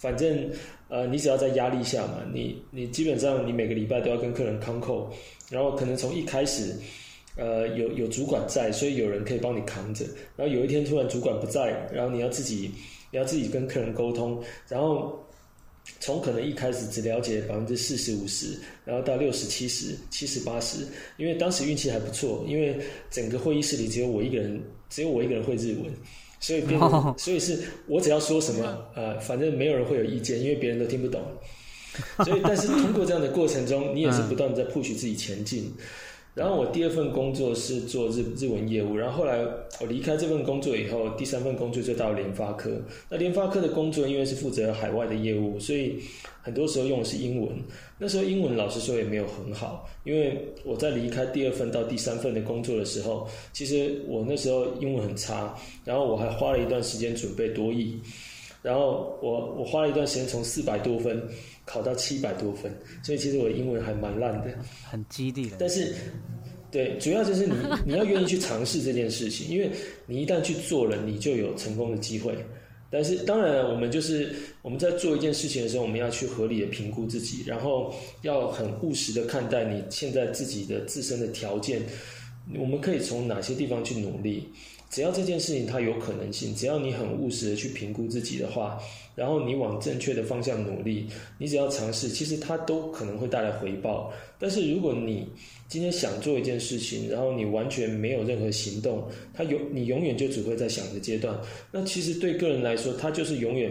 [0.00, 0.50] 反正
[0.92, 5.10] 呃，你只要在压力下嘛，你你基本上你每个礼拜都要跟客人 c o n c o，
[5.50, 6.76] 然后可能从一开始
[7.34, 10.04] 呃有有主管在，所以有人可以帮你扛着，
[10.36, 12.70] 然后有一天突然主管不在，然后你要自己
[13.10, 15.18] 你要自己跟客人沟通，然后。
[15.98, 22.78] 从可能一开始只了解百分之四十五十，然后到六十七十、七十八十，因为当时运气还不错，因为
[23.10, 25.92] 整个会议室里只有我一个人，只有我一个人会日文，
[26.42, 26.78] 所以变，
[27.16, 31.22] 所以是我只要说什么，呃，反正没有人会有意见，因为别人都听不懂。
[32.24, 35.72] 所以，但是通过这样的过程中，你也是不断在 push 自己前进。
[36.34, 39.38] 然后我第二份工作是做日日文业务，然后后来
[39.80, 42.70] 我离开这份工作以后，第三份工作就到联发科。
[43.10, 45.98] 那联发科的工作因为是负责海外的业务，所以
[46.40, 47.50] 很多时候用的是英文。
[47.98, 58.00] 那时候英文老实说也没有很好，因为我在离开第二份到第三份的工作的时候，其实我那时候英文很差，然后我还花了一段时间准备多译，
[58.62, 61.22] 然后我我花了一段时间从四百多分。
[61.64, 64.52] 考到七百多分，所以其实我的英文还蛮烂的，
[64.90, 65.56] 很激励的。
[65.60, 65.94] 但是，
[66.72, 67.54] 对，主要就是你
[67.86, 69.70] 你要愿意去尝试这件事情，因为
[70.04, 72.34] 你一旦去做了，你就有成功的机会。
[72.90, 81.80] 但是，当然，我们就是我们在做一件事情的时候，我们要去合理的评估自己，然后要很务实的看待你现在自己的自身的条件，
[82.58, 84.48] 我们可以从哪些地方去努力。
[84.92, 88.78] 只要这件事情它有可能性，只要你很务实的去评估自己的话。
[89.14, 94.10] 然后你往正确的方向努力，你只要尝试，其实它都可能会带来回报。
[94.38, 95.26] 但是如果你
[95.68, 101.38] 今天想做一件事情，然后你完全没有任何行动，它永你永远就只会在想的阶段。
[101.70, 103.70] 那其实对个人来说，它就是永远，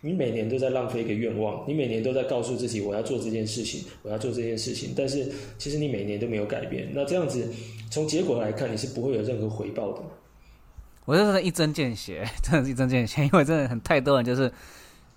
[0.00, 4.92] 你每年都在浪费一个愿望，你每年都在告诉自己我要做这件事情，我要做这件事情。
[4.96, 6.90] 但是其实你每年都没有改变。
[6.92, 7.48] 那这样子
[7.88, 10.02] 从结果来看，你是不会有任何回报的。
[11.04, 14.52] 我就是一针见血， 真的是一针见血，因为真的很太多人就是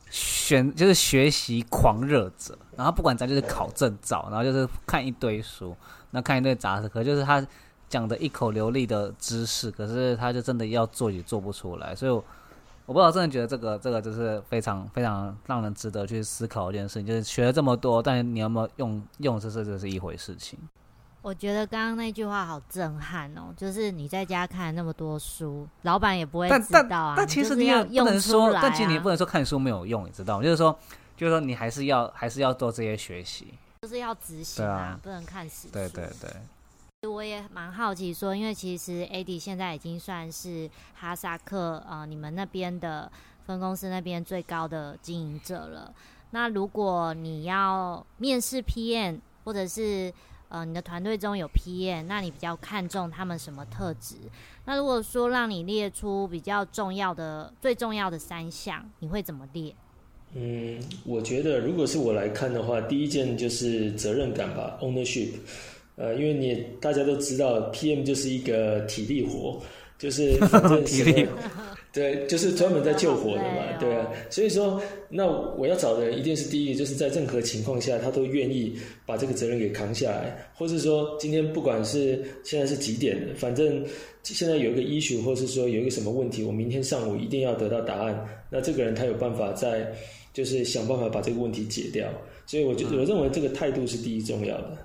[0.10, 5.76] 选就是学习狂热者，然后不管咱就是考证照，然后就是看一堆书，
[6.12, 7.46] 那看一堆杂志，可就是他
[7.88, 12.24] 讲的一口流利的知识，可是他就真的要做也做不出来，所以我
[12.88, 20.58] 我不知道，真的觉得这个这个就是非常非常让人值得去思考一件事情，就是学了这么多，但你有没有用用，这是这是一回事情。
[21.26, 27.16] 我觉得刚刚那句话好震撼哦，就是你在家看那么多书，老板也不会知道啊。
[27.18, 30.44] 但其实你要不能说，但其实你不不能说看书没有用，你知道吗？
[30.44, 30.78] 就是说，
[31.18, 35.74] 就是说你还是要还是要做这些学习，就是要执行啊，不能看死书。
[35.74, 37.10] 对对对。
[37.10, 43.12] 我也蛮好奇说，因为其实 AD 现在已经算是哈萨克啊，你们那边的
[43.48, 45.92] 分公司那边最高的经营者了。
[46.30, 50.14] 那如果你要面试 PM 或者是
[50.56, 54.16] 呃，你的团队中有 PM，那你比较看重他们什么特质？
[54.64, 59.76] 那如果说让你列出比较重要的、最重要的三项，你会怎么列？
[60.34, 65.32] 嗯，我觉得如果是我来看的话，第一件就是责任感吧，ownership。
[65.98, 69.62] 呃，因为你大家都知道，PM 就是一个体力活。
[69.98, 71.26] 就是反正 体力，
[71.96, 74.06] 对，就是专门在救火的嘛，对啊。
[74.30, 83.82] 所以说，那我要找的人一定是第一个，就是在任何情况下，他都愿意把这个责任给扛下来，或是说，今天不管是现在是几点，反正
[84.24, 88.28] 现在有一个 issue，或是说有一个什么问题，我明天上午一定要得到答案。
[88.50, 89.90] 那这个人他有办法在，
[90.34, 92.10] 就是想办法把这个问题解掉。
[92.46, 94.78] 所以我就我认为这个态度是第一重要的。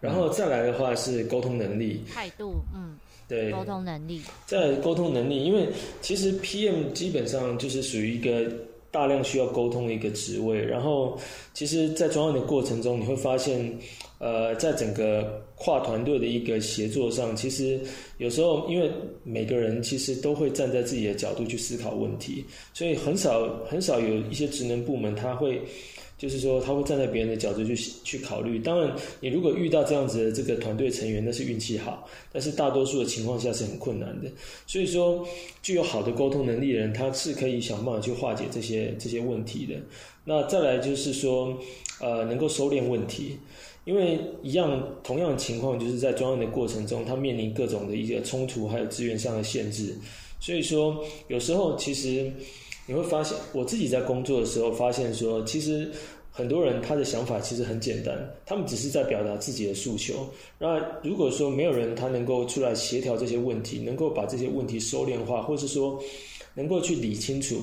[0.00, 2.98] 然后再来的话是沟通能力，态度，嗯。
[3.30, 5.68] 对，沟通能力，在沟通能力，因为
[6.02, 8.52] 其实 PM 基本上就是属于一个
[8.90, 10.60] 大量需要沟通的一个职位。
[10.60, 11.16] 然后，
[11.54, 13.72] 其实，在专案的过程中，你会发现，
[14.20, 17.80] 呃，在整个跨团队的一个协作上，其实
[18.18, 18.88] 有时候因为
[19.24, 25.60] 每个人其实都会站在自己的角度去思考问题，所以很少很少有一些职能部门他会。
[26.20, 28.58] 就是说，他会站在别人的角度去去考虑。
[28.58, 32.06] 当然，你如果遇到这样子的这个团队成员，那是运气好。
[32.30, 34.30] 但是大多数的情况下是很困难的。
[34.66, 35.26] 所以说，
[35.62, 39.76] 具有好的沟通能力的人，他是可以想办法去化解这些这些问题的。
[40.22, 41.56] 那再来就是说，
[42.02, 43.38] 呃，能够收敛问题，
[43.84, 49.94] 因为一样同样的情况，就是在专案的过程中，他面临各种的一些冲突，还有资源上的限制。
[50.38, 52.32] 所以说，有时候其实。
[52.86, 55.88] 你会发现，我自己在工作的时候发现说，其实
[56.32, 60.28] 很多人他的想法其实很简单，他们只是在表达自己的诉求。
[60.58, 66.02] 那如果说没有人他能够出来协调这些问题，能够把这些问题收敛化，或是说
[66.52, 67.60] 能够去理清楚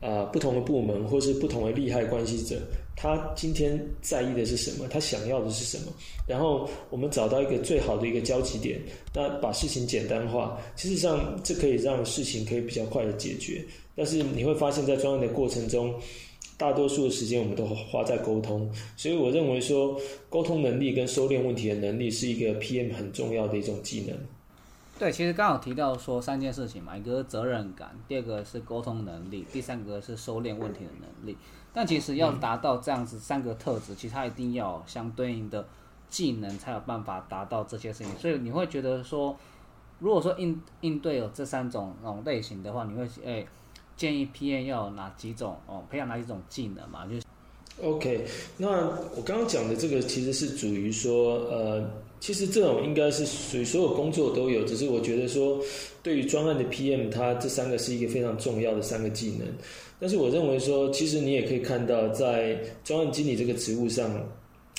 [0.00, 2.58] 啊不同的部门或是不同的利害关系者，
[2.96, 5.92] 他今天在意的是什么，他想要的是什么，
[6.26, 8.80] 然后我们找到一个最好的一个交集点，
[9.14, 13.64] 那把事情简单化，其实上这可以让事情可以比较快的解决。
[13.94, 15.94] 但是你会发现在专业的过程中，
[16.56, 24.16] 大多数的时间我们都花在沟通，所以我认为说沟通能力跟收敛问题的能力是一个 PM 很重要的一种技能。
[25.00, 31.34] 对，其实刚好提到说三件事情嘛，一个是责任感，第二个是沟通能力，第三个是收敛问题的能力。
[31.72, 35.66] 但其实要达到这样子三个特质，其实它一定要相对应的
[36.10, 38.14] 技能才有办法达到这些事情。
[38.18, 39.34] 所以你会觉得说，
[40.00, 43.46] 如果说应应对有这三种那种类型的话，你会诶。
[43.96, 45.84] 建议 PM 要有哪几种哦？
[45.90, 47.04] 培养哪几种技能嘛？
[47.06, 47.22] 就是
[47.82, 48.26] OK。
[48.56, 48.68] 那
[49.14, 51.90] 我刚刚讲的这个其实是属于说，呃
[52.20, 55.58] 其实这种应该是属于所有工作都有，只是我觉得说，
[56.02, 59.48] 对于专案的 PM，它这三个是一个非常重要的三个技能。
[59.98, 64.10] 但是我认为说，其实你也可以看到，在专案经理这个职务上，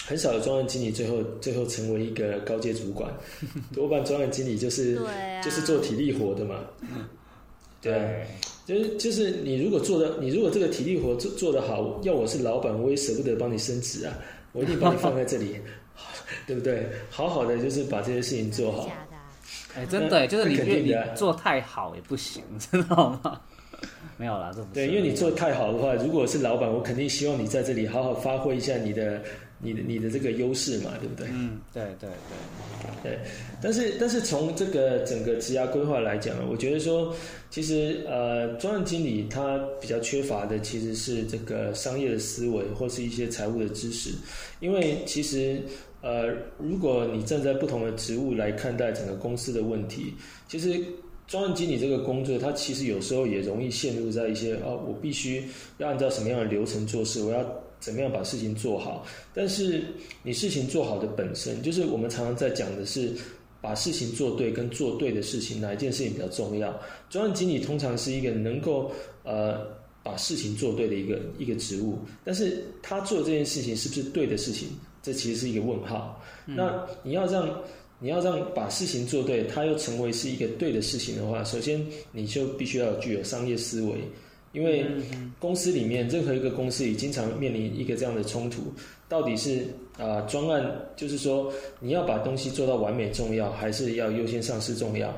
[0.06, 3.12] 很少有专案经理最后最后成为一个高阶主管，
[3.74, 6.60] 多半专案经理就是啊，就是做体力活的嘛。
[7.82, 8.24] 对，
[8.68, 14.14] 就是就是你如果做的，你如果这个体力活做做得好，要我是老板，我也舍不得帮你升职啊，
[14.54, 15.56] 我一定把你放在这里，
[16.48, 16.88] 对不对？
[17.10, 18.86] 好好的就是把这些事情做好。
[18.88, 19.22] 假的啊
[19.76, 23.40] 哎，真的，就是你那肯定的啊做太好也不行，知道吗？
[24.18, 29.20] 没有啦，这不是对，因为你做得太好的话，如果是老板，我肯定希望你在这里好好发挥一下你的、
[29.58, 31.26] 你的、你的这个优势嘛，对不对？
[31.32, 32.08] 嗯，对对
[33.02, 33.20] 对，对，
[33.62, 37.16] 但是但是从这个整个职涯规划来讲，我觉得说，
[37.50, 44.12] 其实呃，专案经理他比较缺乏的其实是这个商业的思维或是一些财务的知识，
[44.60, 45.60] 因为其实
[46.02, 46.28] 呃，
[46.58, 50.14] 如果你站在不同的职务来看待整个公司的问题，
[50.48, 50.84] 其实。
[51.28, 55.42] 专案经理这个工作，它其实有时候也容易陷入在一些哦，我必须
[55.78, 57.42] 要按照什么样的流程做事，我要
[57.80, 59.06] 怎么样把事情做好。
[59.34, 59.82] 但是
[60.24, 63.14] 你事情做好的本身，就是我们常常在讲的是
[63.62, 66.78] 把事情做对跟做对的事情，哪一件事情比较重要？
[67.10, 68.92] 专案经理通常是一个能够
[69.24, 69.66] 呃
[70.04, 74.68] 把事情做对的一个一个职务，但是他做这件事情是不是对的事情，
[75.02, 76.22] 这其实是一个问号。
[76.46, 77.50] 那你要让
[78.00, 84.00] 你要让把事情做对，它又成为是一个对的事情的话，首先你就必须要具有商业思维，
[84.54, 84.86] 因为
[85.40, 88.74] 公司里面任何一个公司也经常面临一个这样的冲突，
[89.08, 95.14] 到底是啊、专案，就是说你要把东西做到完美重要，还是要优先上市重要？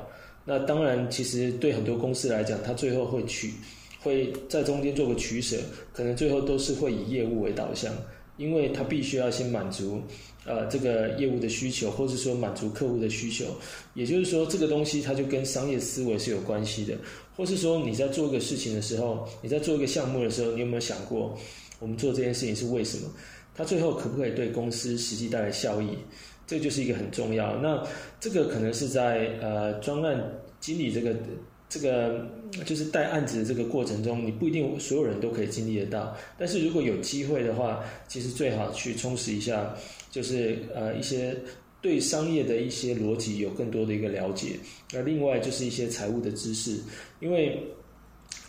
[0.45, 3.53] 那当然，其实对很多公司来讲，它最后会取
[4.01, 5.55] 会在中间做个取舍，
[5.93, 7.93] 可能最后都是会以业务为导向，
[8.37, 10.01] 因为它必须要先满足
[10.45, 13.45] 呃这个业务的需求，或者说满足客户的需求。
[13.93, 16.97] 也就是说，这个东西它就跟商业思维是有关系的，
[17.35, 21.37] 或是说你在做一个事情的时候，你在做一个项目的时候，你有没有想过，
[21.79, 23.09] 我们做这件事情是为什么？
[23.55, 25.89] 它最后可不可以对公司实际带来效益？
[26.45, 27.55] 这就是一个很重要。
[27.57, 27.81] 那
[28.19, 30.21] 这个可能是在呃专案
[30.59, 31.15] 经理这个
[31.73, 32.23] 这个
[32.65, 36.15] 就是带案子的这个过程中，你不一定所有人都可以经历得到。
[36.37, 39.75] 但是如果有机会的话，其实最好去充实一下，
[40.11, 41.35] 就是呃一些
[41.81, 44.49] 对商业的一些逻辑有更多的一个了解。
[44.91, 46.77] 那另外就是一些财务的知识，
[47.19, 47.59] 因为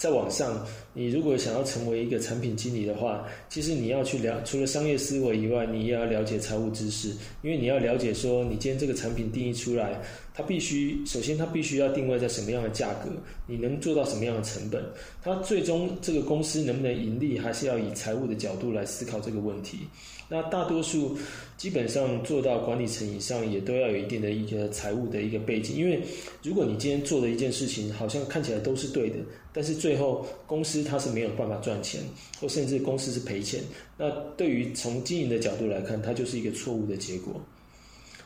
[0.04, 7.08] 在网上，你如果想要成为一个产品经理的话，其实你要去了除了商业思维以外，你也要了解财务知识，
[7.40, 9.98] 因为你要了解说，你今天这个产品定义出来，
[10.34, 13.08] 它必须首先它必须要定位在什么样的价格，
[13.46, 14.84] 你能做到什么样的成本，
[15.22, 19.78] 它最终这个公司能不能盈利，还是要以财务的角度来思考这个问题。
[20.26, 21.16] 那大多数
[21.58, 26.00] 基本上做到管理层以上，也都要有一定的一个财务的一个背景，因为
[26.42, 29.16] 如果你今天做的一件事情好像看起来都是对的，
[29.52, 32.00] 但是最最后公司它是没有办法赚钱，
[32.40, 33.62] 或甚至公司是赔钱，
[33.96, 37.40] 那对于从经营的角度来看，它就是一个错误的结果。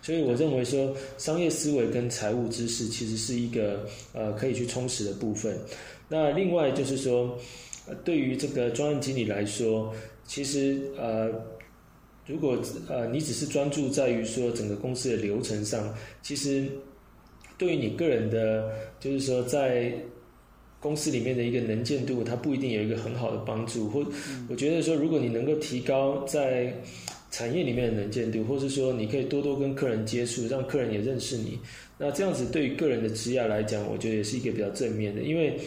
[0.01, 5.59] 所以我认为说，商业思维跟财务知识其实是一个呃可以去充实的部分。
[6.09, 7.39] 那另外就是说，
[8.03, 9.95] 对于这个专案经理来说，
[10.27, 11.31] 其实呃。
[12.27, 12.59] 如果
[12.91, 16.67] 呃你只是专注在于说整个公司的流程上，其实
[17.57, 19.95] 对于你个人的，就是说在
[20.81, 23.89] 公司里面的一个能见度，它不一定有一个很好的帮助。
[23.89, 24.05] 或
[24.49, 26.73] 我觉得说，如果你能够提高在
[27.31, 31.59] 产业里面的能见度，或是说你可以多多跟客人接触，让客人也认识你，
[31.99, 35.59] 那这样子对于个人的职业来讲，我觉得也是一个比较正面的，因为。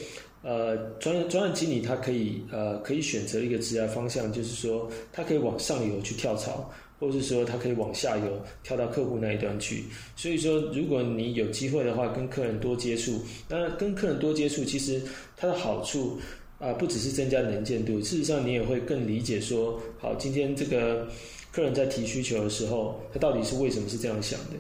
[0.43, 6.67] 呃，专专案经理他可以呃可以选择一个职业方向，就是说他可以往上游去跳槽，
[7.01, 9.83] 或是说他可以往下游跳到客户那一端去。
[10.15, 15.01] 所以说，如果你有机会的话，跟客人多接触，那跟客人多接触，其实
[15.35, 16.19] 它的好处
[16.59, 21.07] 啊、不只是增加能见度，事实上你也会更理解说，好，今天这个
[21.51, 24.51] 客人在提需求的时候，他到底是为什么是这样想的？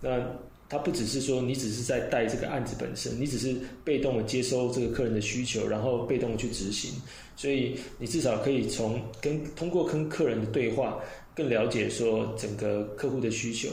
[0.00, 0.20] 那
[0.68, 3.54] 他不只是说你只是在带这个案子本身，你只是
[3.84, 6.90] 被动的接收这个客人的需求，然后被动的去执行，
[7.36, 11.00] 所以你至少可以从跟通过跟客人的对话，
[11.40, 13.70] 更了解说整个客户的需求。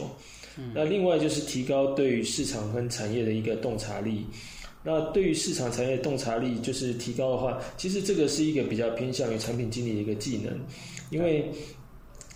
[0.74, 4.24] 那另外就是提高对于市场跟产业的一个洞察力。
[4.82, 10.58] 那对于市场产业洞察力，就是提高的话，其实这个是一个比较偏向于产品经理的一个技能，
[11.10, 11.50] 因为。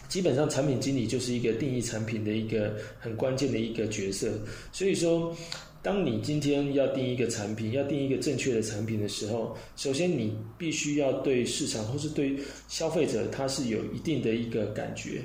[0.08, 4.30] 基本上，产品经理就是一个定义产品的一个很关键的一个角色。
[4.70, 5.34] 所以说，
[5.82, 12.36] 当你今天要定一个产品，要定一个正确的产品的时候，首先你必须要对市场或是对
[12.68, 15.20] 消费者，他是有一定的一个感觉。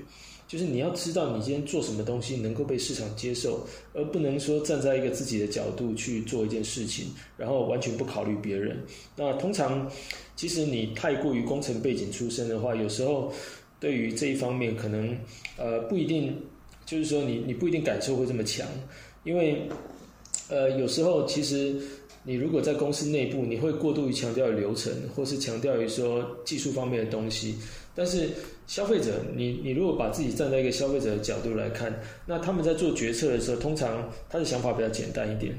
[0.47, 8.82] 就是你要知道你今天做什么东西能够被市场接受，而不能说站在一个自己的角度去做一件事情，然后完全不考虑别人。
[9.14, 9.91] 那通常，
[10.38, 13.32] 其实你太过于工程背景出身的话，有时候
[13.78, 15.14] 对于这一方面可能
[15.58, 16.34] 呃不一定，
[16.86, 18.66] 就是说你你不一定感受会这么强，
[19.26, 19.62] 因为
[20.50, 21.76] 呃有时候其实。
[22.24, 27.56] 你如果在公司内部，你会过度于强调流程，或是强调于说技术方面的东西。
[27.95, 28.28] 但是
[28.68, 35.58] 消费者，你你如果把自己站在一个消费者的角度来看，那他们在做决策的时候，通常他的想法比较简单一点。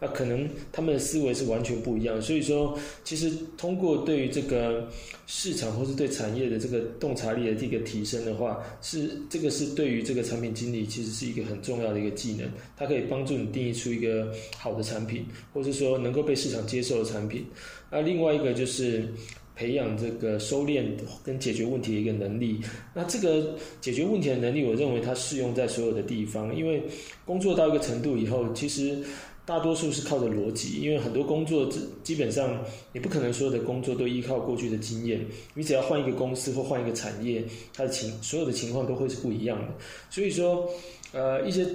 [0.00, 4.86] 那可能他们的思维是完全不一样，所以说，其实通过对于这个
[5.26, 17.46] 市场或是对产业的这个洞察力的这个提升的话，是这个是对于这个产品经理其实是一个很重要的一个技能，它可以帮助你定义出一个好的产品，或是说能够被市场接受的产品。
[17.90, 19.08] 那另外一个就是
[19.54, 20.84] 培养这个收敛
[21.24, 22.60] 跟解决问题的一个能力。
[22.92, 26.82] 那这个解决问题的能力，我认为它适用在所有的地方，因为
[27.24, 28.98] 工作到一个程度以后，其实。
[29.46, 31.68] 大多数是靠着逻辑，因为很多工作
[32.02, 35.22] 基本上你不可能所有的工作都依靠过去的经验。
[35.52, 39.68] 你只要换一个公司或换一个产业，它的情所有的情况都会是不一样的。
[40.08, 40.66] 所以说，
[41.12, 41.66] 呃，一些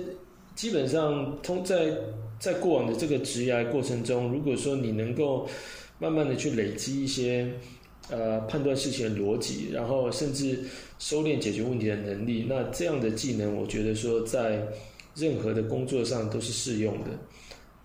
[0.55, 1.95] 基本上通在
[2.39, 5.47] 在过往的这个职涯过程中，如果说你能够
[5.99, 7.53] 慢慢的去累积一些
[8.09, 10.59] 呃判断事情的逻辑，然后甚至
[10.97, 14.67] 收敛解决问题的能力，那这样的技能，我觉得说在
[15.15, 17.11] 任何的工作上都是适用的。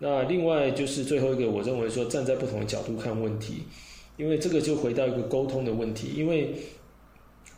[0.06, 3.62] 那另外就是最后一个，我认为说站在不同的角度看问题，
[4.18, 6.08] 因为这个就回到一个沟通的问题。
[6.14, 6.54] 因为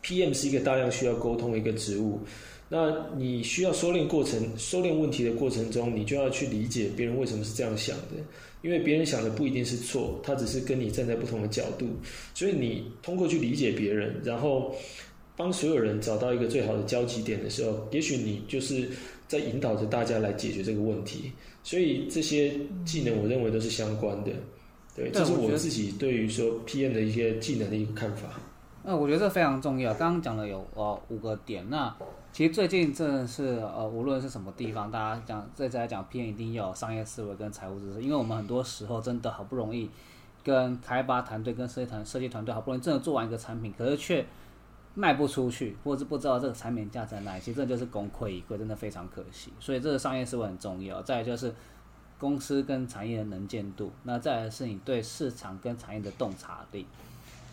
[0.05, 2.21] PM 是一个大量需要沟通的一个职务，
[2.69, 8.15] 那你需要收敛过程、收敛问题的过程中，你就要去理解别人为什么是这样想的。
[8.63, 11.89] 因为别人想的不一定是错，他只是跟你站在不同的角度，
[12.33, 14.73] 所以你通过去理解别人，然后
[15.37, 18.89] 帮所有人找到一个最好的交集点的时候，也许你就是
[19.27, 21.33] 在引导着大家来解决这个问题。
[21.67, 24.31] 所以这些技能，我认为都是相关的。
[24.95, 28.29] 对，这是我自己对于说 PM 的一些技能的一个看法。
[28.85, 29.93] 那我觉得这非常重要。
[29.95, 31.69] 刚刚讲了有呃五个点。
[31.69, 31.93] 那
[32.33, 39.91] 其实最近真的是呃，无论是什么地方，大家讲再再来讲 PM 一定要有商业思维跟财务知识，因为我们很多时候真的好不容易
[40.45, 44.25] 跟开发团队、跟设计团设计团队好不容易真的做完一个产品，可是却
[44.99, 49.53] 卖不出去，或是不知道这个产品价值在哪，其实这就是功亏一篑，真的非常可惜。
[49.61, 51.03] 所以这个商业思维很重要。
[51.03, 51.53] 再就是
[52.19, 56.87] 公司跟产业的能见度，那再来是你对市场跟产业的洞察力。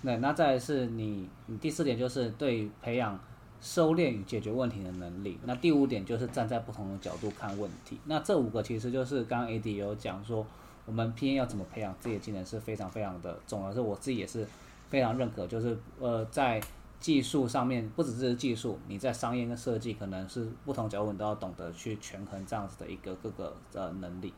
[0.04, 3.20] 那那再来是你，你第四点就是对培养
[3.60, 5.38] 收敛与解决问题的能力。
[5.44, 8.00] 那第五点就是站在不同的角度看问题。
[8.06, 10.48] 那这五个其实就是刚刚 AD 有讲说，
[10.86, 14.48] 我们 PM 要怎么培养自己的技能是非常非常的重要，是我自己也是
[14.90, 16.62] 非常认可，就是呃在。
[17.04, 24.34] 技术上面不只是技术，你在商业跟设计可能是不同角度，你都要懂得去权衡这样子的一个各个呃能力。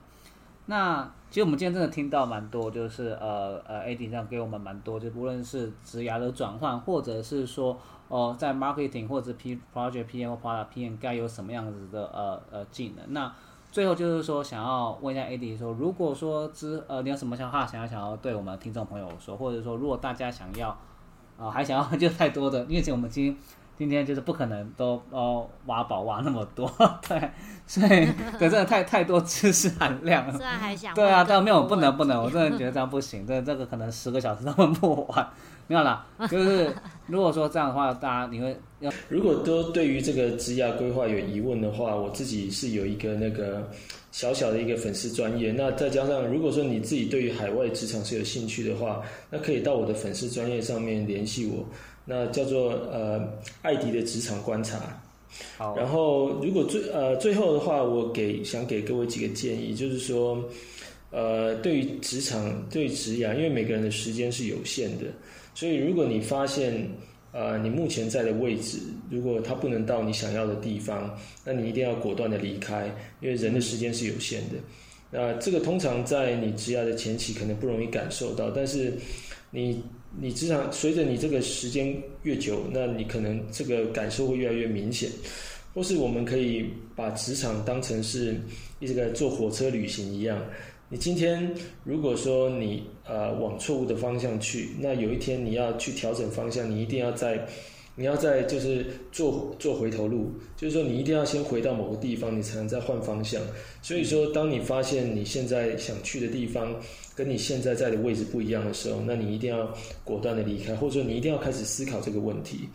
[0.66, 13.14] 那其实我们今天真的听到蛮多，就是呃呃，AD 这样给我们蛮多，就不论是职涯的转换，或者是说哦在 marketing 或者 P project PM 或 product PM 该有什么样子的呃呃技能。
[13.14, 13.32] 那
[13.72, 20.76] 最后就是说想要问一下 AD 说，如果说之呃你有什么想法想要想要对我们听众朋友说，或者说如果大家想要。
[21.40, 23.38] 啊，还想要 就太多的，因为我们今
[23.78, 26.70] 今天就是不可能都哦挖宝挖那么多，
[27.08, 27.32] 对，
[27.68, 28.08] 所以
[28.40, 30.34] 对真的太太多知识含量了。
[30.34, 35.30] 虽然还想对啊，但没有不能不能，我真的觉得这样不行，这这个可能十个小时都问 不完。
[35.68, 36.74] 没有啦， 就是
[37.08, 43.70] 如果说这样的话，大家你会要如果都对于这个职业规划有疑问的话，我自己是有一个那个。
[44.12, 51.68] 小小的一个粉丝专业，那再加上如果说你自己对于海外职场是有兴趣的话，那可以到我的粉丝专业上面联系我，
[52.06, 53.28] 那叫做呃
[53.62, 54.80] 艾迪的职场观察。
[55.58, 60.42] 好，然后如果最呃最后的话，我给想给各位几个建议，就是说
[61.12, 65.08] 呃对于职场对职涯，因为每个人的时间是有限的，
[65.56, 66.88] 所以如果你发现。
[67.38, 68.80] 呃，你目前在的位置，
[69.10, 72.86] 如果它不能到你想要的地方，那你一定要果断的离开，
[73.20, 74.56] 因为人的时间是有限的。
[75.12, 78.94] 那这个通常在你职涯的前期可能不容易感受到，但是
[79.52, 79.84] 你
[80.18, 81.94] 你职场随着你这个时间
[82.24, 85.10] 越久，那你可能这个感受会越来越明显。
[85.74, 88.34] 或是我们可以把职场当成是
[88.80, 90.42] 一个坐火车旅行一样。
[90.88, 91.54] 你今天
[91.84, 97.46] 如果说你呃往错误的方向去，那有一天你要去调整方向，你一定要在，
[97.96, 103.42] 你要在就是做做回头路，就是说你一定要先回到某个地方，你才能再换方向。
[103.82, 106.76] 所以说，当你发现你现在想去的地方
[107.16, 112.68] 跟你现在在的位置不一样的时候，那你一定要果断的离开，或者说你一定要开始思考这个问题。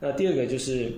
[0.00, 0.92] 那第二个就是。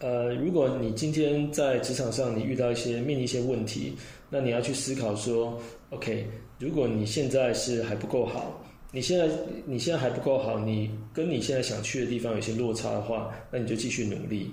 [0.00, 3.92] 呃，如果你今天在职场上你遇到一些面临一些问题，
[4.30, 5.60] 那你要去思考说
[5.90, 6.24] ，OK，
[6.58, 9.28] 如果你现在是还不够好，你现在
[9.64, 14.50] 你现在还不够好，你跟你现在想去的地方有些落差的话，那你就继续努力。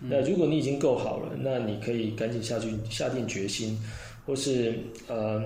[0.00, 3.76] 那如果你已经够好了，那你可以赶紧下去下定决心，
[4.24, 4.78] 或是
[5.08, 5.42] 呃，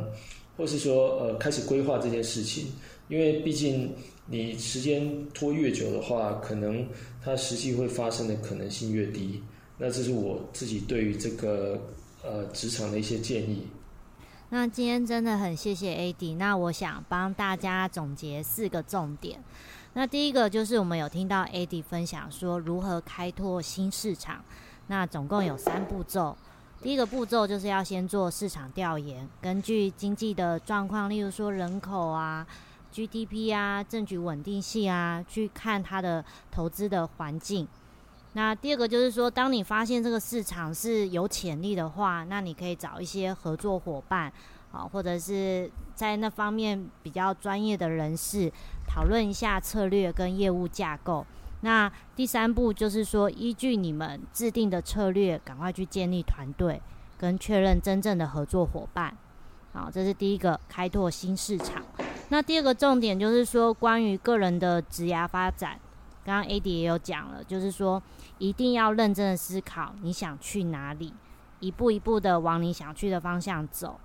[0.57, 2.67] 或是说呃开始规划这件事情，
[3.09, 3.91] 因为毕竟
[4.27, 6.87] 你时间拖越久的话，可能
[7.25, 9.41] 它实际会发生的可能性越低。
[9.79, 11.81] 那这是我自己对于这个
[12.23, 13.63] 呃职场的一些建议。
[14.55, 19.43] 那今天真的很谢谢 AD，那我想帮大家总结四个重点。
[19.95, 24.45] 那第一个就是我们有听到 AD 分享说如何开拓新市场，
[24.89, 26.37] 那总共有三步骤。
[26.83, 32.47] 第一个步骤就是要先做市场调研，根据经济的状况，例如说人口啊、
[32.93, 37.67] GDP 啊、政局稳定性啊，去看它的投资的环境。
[38.35, 44.33] 那第二个就是说，当你发现这个市场是有潜力的话，那你可以找一些合作伙伴，
[44.73, 48.51] 啊，或者是在那方面比较专业的人士
[48.89, 51.27] 讨论一下策略跟业务架构。
[51.61, 56.81] 那第三步就是说，依据你们制定的策略，赶快去建立团队
[57.19, 59.15] 跟确认真正的合作伙伴。
[59.75, 61.83] 好，这是第一个开拓新市场。
[62.31, 65.79] 那第二个重点就是说，关于个人的职涯发展，
[66.25, 68.03] 刚刚 AD 也有讲了，就是说
[68.39, 71.13] 一定要认真的思考你想去哪里，
[71.61, 73.99] 一步一步的往你想去的方向走。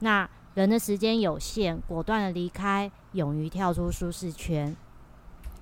[0.00, 4.74] 那人的时间有限，果断的离开，勇于跳出舒适圈，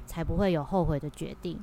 [0.06, 1.58] 才不会有后悔的决定。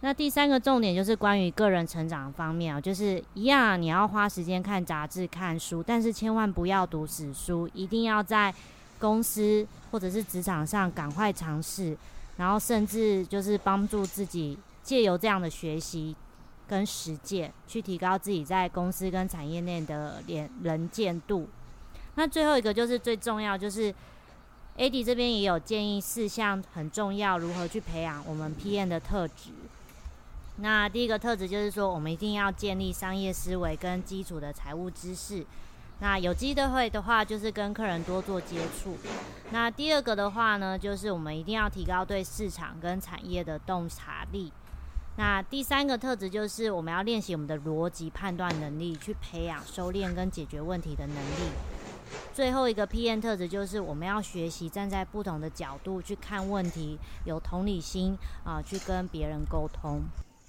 [0.00, 8.54] 那第三个重点就是关于个人成长方面啊，就是一样，你要花时间看杂志、看书，但是千万不要读死书，一定要在
[9.00, 11.96] 公司或者是职场上赶快尝试，
[12.38, 16.16] 然后甚至就是帮助自己借由这样的学习
[16.66, 21.46] 跟实践，去提高自己在公司跟产业内的连人见度。
[22.14, 23.94] 那最后一个就是最重要，就是
[24.76, 29.50] AD 这边也有建议四项很重要，如何去培养我们 PM 的特质。
[30.56, 35.44] 那第一个特质就是说，我们一定要建立商业思维跟基础的财务知识。
[36.00, 38.96] 那有机的会的话，就是跟客人多做接触。
[39.50, 44.52] 那第二个的话呢，就是我们一定要提高对市场跟产业的洞察力。
[45.16, 51.50] 那第三个特质就是我们要练习我们的逻辑判断能力，去培养收敛跟解决问题的能力。
[52.32, 60.02] 最后一个 PM 特质就是我们要学习站在不同的角度去看问题，有同理心啊，去跟别人沟通。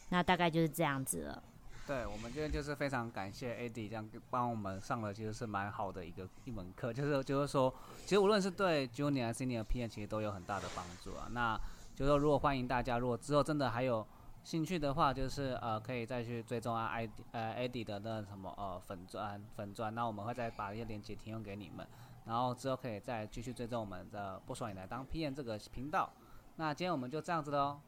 [0.10, 1.42] 那大概就是这样子了。
[1.90, 7.74] 对，我们今天就是非常感谢 AD 这样帮我们上了，其实是蛮好的一个一门课，就是就是说，
[8.06, 11.28] 其实无论是对 Junior、Senior PM，其实都有很大的帮助啊。
[11.32, 11.60] 那
[11.96, 14.06] 就是说，如果欢迎大家，如果之后真的还有
[14.44, 21.88] 兴趣的话，就是呃可以再去追踪啊 ID 呃 AD 的那什么呃粉砖粉砖，那我们会再把一些链接提供给你们，
[22.26, 26.08] 然后之后可以再继续追踪我们的不爽也来当 PM 这个频道。
[26.58, 27.80] 那今天我们就这样子喽。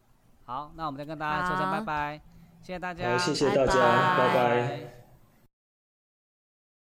[0.46, 2.20] 好，那我们再跟大家说声拜拜，
[2.62, 5.01] 谢谢大家，谢谢大家，拜拜。